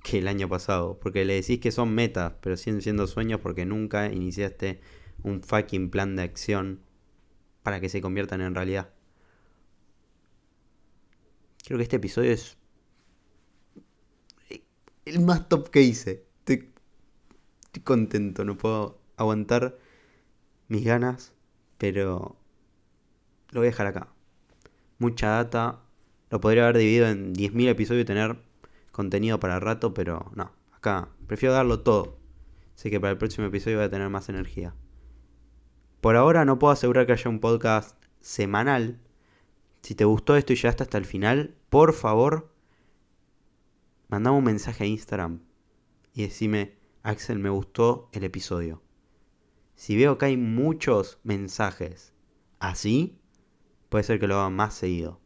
que 0.02 0.20
el 0.20 0.26
año 0.26 0.48
pasado. 0.48 0.98
Porque 1.00 1.26
le 1.26 1.34
decís 1.34 1.60
que 1.60 1.70
son 1.70 1.94
metas, 1.94 2.32
pero 2.40 2.56
siguen 2.56 2.80
siendo 2.80 3.06
sueños 3.06 3.40
porque 3.40 3.66
nunca 3.66 4.10
iniciaste 4.10 4.80
un 5.22 5.42
fucking 5.42 5.90
plan 5.90 6.16
de 6.16 6.22
acción 6.22 6.80
para 7.62 7.78
que 7.78 7.90
se 7.90 8.00
conviertan 8.00 8.40
en 8.40 8.54
realidad. 8.54 8.88
Creo 11.62 11.76
que 11.76 11.82
este 11.84 11.96
episodio 11.96 12.32
es 12.32 12.56
el 15.04 15.20
más 15.20 15.50
top 15.50 15.68
que 15.68 15.82
hice. 15.82 16.31
Estoy, 17.72 17.82
contento, 17.82 18.44
no 18.44 18.56
puedo 18.58 19.00
aguantar 19.16 19.78
mis 20.68 20.84
ganas, 20.84 21.34
pero 21.78 22.36
lo 23.50 23.60
voy 23.60 23.68
a 23.68 23.70
dejar 23.70 23.86
acá 23.86 24.12
mucha 25.02 25.28
data. 25.28 25.80
Lo 26.30 26.40
podría 26.40 26.62
haber 26.62 26.78
dividido 26.78 27.08
en 27.08 27.34
10.000 27.34 27.68
episodios 27.68 28.02
y 28.02 28.06
tener 28.06 28.38
contenido 28.90 29.38
para 29.38 29.60
rato, 29.60 29.92
pero 29.92 30.32
no. 30.34 30.52
Acá 30.72 31.10
prefiero 31.26 31.54
darlo 31.54 31.80
todo. 31.80 32.16
Sé 32.74 32.90
que 32.90 33.00
para 33.00 33.10
el 33.10 33.18
próximo 33.18 33.46
episodio 33.46 33.76
voy 33.76 33.86
a 33.86 33.90
tener 33.90 34.08
más 34.08 34.30
energía. 34.30 34.74
Por 36.00 36.16
ahora 36.16 36.44
no 36.46 36.58
puedo 36.58 36.72
asegurar 36.72 37.06
que 37.06 37.12
haya 37.12 37.28
un 37.28 37.40
podcast 37.40 38.02
semanal. 38.20 38.98
Si 39.82 39.94
te 39.94 40.04
gustó 40.04 40.36
esto 40.36 40.52
y 40.52 40.56
llegaste 40.56 40.84
hasta 40.84 40.98
el 40.98 41.04
final, 41.04 41.54
por 41.68 41.92
favor, 41.92 42.50
mandame 44.08 44.38
un 44.38 44.44
mensaje 44.44 44.84
a 44.84 44.86
Instagram 44.86 45.40
y 46.14 46.22
decime, 46.22 46.76
Axel, 47.04 47.40
me 47.40 47.50
gustó 47.50 48.08
el 48.12 48.22
episodio. 48.22 48.80
Si 49.74 49.96
veo 49.96 50.18
que 50.18 50.26
hay 50.26 50.36
muchos 50.36 51.18
mensajes 51.24 52.12
así, 52.60 53.18
puede 53.88 54.04
ser 54.04 54.20
que 54.20 54.28
lo 54.28 54.36
haga 54.36 54.50
más 54.50 54.74
seguido. 54.74 55.20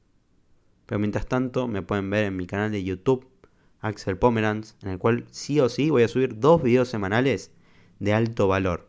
Pero 0.87 0.99
mientras 0.99 1.27
tanto 1.27 1.69
me 1.69 1.83
pueden 1.83 2.09
ver 2.09 2.25
en 2.25 2.37
mi 2.37 2.47
canal 2.47 2.73
de 2.73 2.83
YouTube, 2.83 3.29
Axel 3.81 4.17
Pomeranz, 4.17 4.75
en 4.83 4.89
el 4.89 4.99
cual 4.99 5.27
sí 5.31 5.61
o 5.61 5.69
sí 5.69 5.91
voy 5.91 6.05
a 6.05 6.09
subir 6.09 6.39
dos 6.39 6.63
videos 6.63 6.89
semanales 6.89 7.53
de 7.99 8.15
alto 8.15 8.49
valor, 8.49 8.89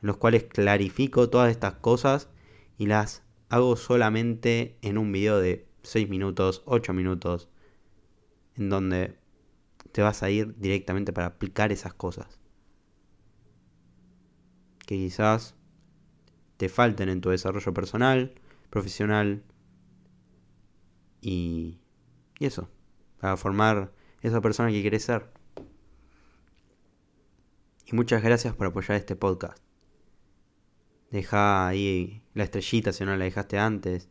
en 0.00 0.06
los 0.06 0.16
cuales 0.16 0.44
clarifico 0.44 1.28
todas 1.28 1.50
estas 1.50 1.74
cosas 1.74 2.30
y 2.78 2.86
las 2.86 3.22
hago 3.50 3.76
solamente 3.76 4.78
en 4.80 4.96
un 4.96 5.12
video 5.12 5.40
de 5.40 5.68
6 5.82 6.08
minutos, 6.08 6.62
8 6.64 6.94
minutos, 6.94 7.50
en 8.56 8.70
donde 8.70 9.18
te 9.94 10.02
vas 10.02 10.24
a 10.24 10.30
ir 10.30 10.58
directamente 10.58 11.12
para 11.12 11.28
aplicar 11.28 11.70
esas 11.70 11.94
cosas. 11.94 12.40
Que 14.86 14.96
quizás 14.96 15.54
te 16.56 16.68
falten 16.68 17.08
en 17.08 17.20
tu 17.20 17.30
desarrollo 17.30 17.72
personal, 17.72 18.34
profesional 18.70 19.44
y, 21.20 21.78
y 22.40 22.44
eso, 22.46 22.68
para 23.20 23.36
formar 23.36 23.92
esa 24.20 24.40
persona 24.40 24.72
que 24.72 24.80
quieres 24.80 25.04
ser. 25.04 25.30
Y 27.86 27.94
muchas 27.94 28.20
gracias 28.20 28.52
por 28.56 28.66
apoyar 28.66 28.96
este 28.96 29.14
podcast. 29.14 29.62
Deja 31.12 31.68
ahí 31.68 32.24
la 32.34 32.42
estrellita 32.42 32.92
si 32.92 33.04
no 33.04 33.16
la 33.16 33.26
dejaste 33.26 33.60
antes 33.60 34.08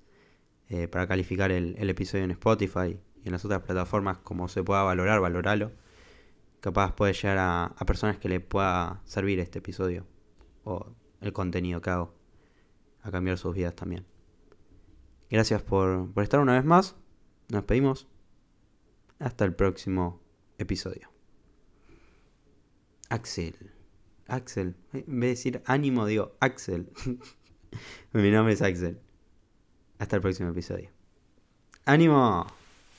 eh, 0.69 0.87
para 0.87 1.07
calificar 1.07 1.51
el, 1.51 1.89
episodio 1.89 2.23
en 2.23 2.31
Spotify 2.31 2.97
y 3.23 3.27
en 3.27 3.33
las 3.33 3.45
otras 3.45 3.61
plataformas 3.61 4.17
como 4.19 4.47
se 4.47 4.63
pueda 4.63 4.83
valorar, 4.83 5.19
valoralo. 5.19 5.71
Capaz 6.59 6.93
puede 6.93 7.13
llegar 7.13 7.37
a, 7.37 7.65
a 7.65 7.85
personas 7.85 8.17
que 8.17 8.29
le 8.29 8.39
pueda 8.39 9.01
servir 9.05 9.39
este 9.39 9.59
episodio 9.59 10.05
o 10.63 10.95
el 11.21 11.33
contenido 11.33 11.81
que 11.81 11.89
hago 11.89 12.13
a 13.01 13.11
cambiar 13.11 13.37
sus 13.37 13.53
vidas 13.53 13.75
también. 13.75 14.05
Gracias 15.33 15.61
por, 15.63 16.11
estar 16.17 16.39
una 16.39 16.53
vez 16.53 16.63
más. 16.63 16.95
Nos 17.49 17.63
pedimos. 17.63 18.07
Hasta 19.19 19.45
el 19.45 19.55
próximo 19.55 20.21
episodio. 20.57 21.09
Axel. 23.09 23.71
Axel. 24.27 24.75
En 24.93 25.19
vez 25.19 25.21
de 25.21 25.27
decir 25.27 25.63
ánimo, 25.65 26.05
digo 26.05 26.35
Axel. 26.39 26.91
Mi 28.13 28.31
nombre 28.31 28.53
es 28.53 28.61
Axel. 28.61 28.99
Hasta 29.97 30.17
el 30.17 30.21
próximo 30.21 30.49
episodio. 30.49 30.91
¡Ánimo! 31.85 32.45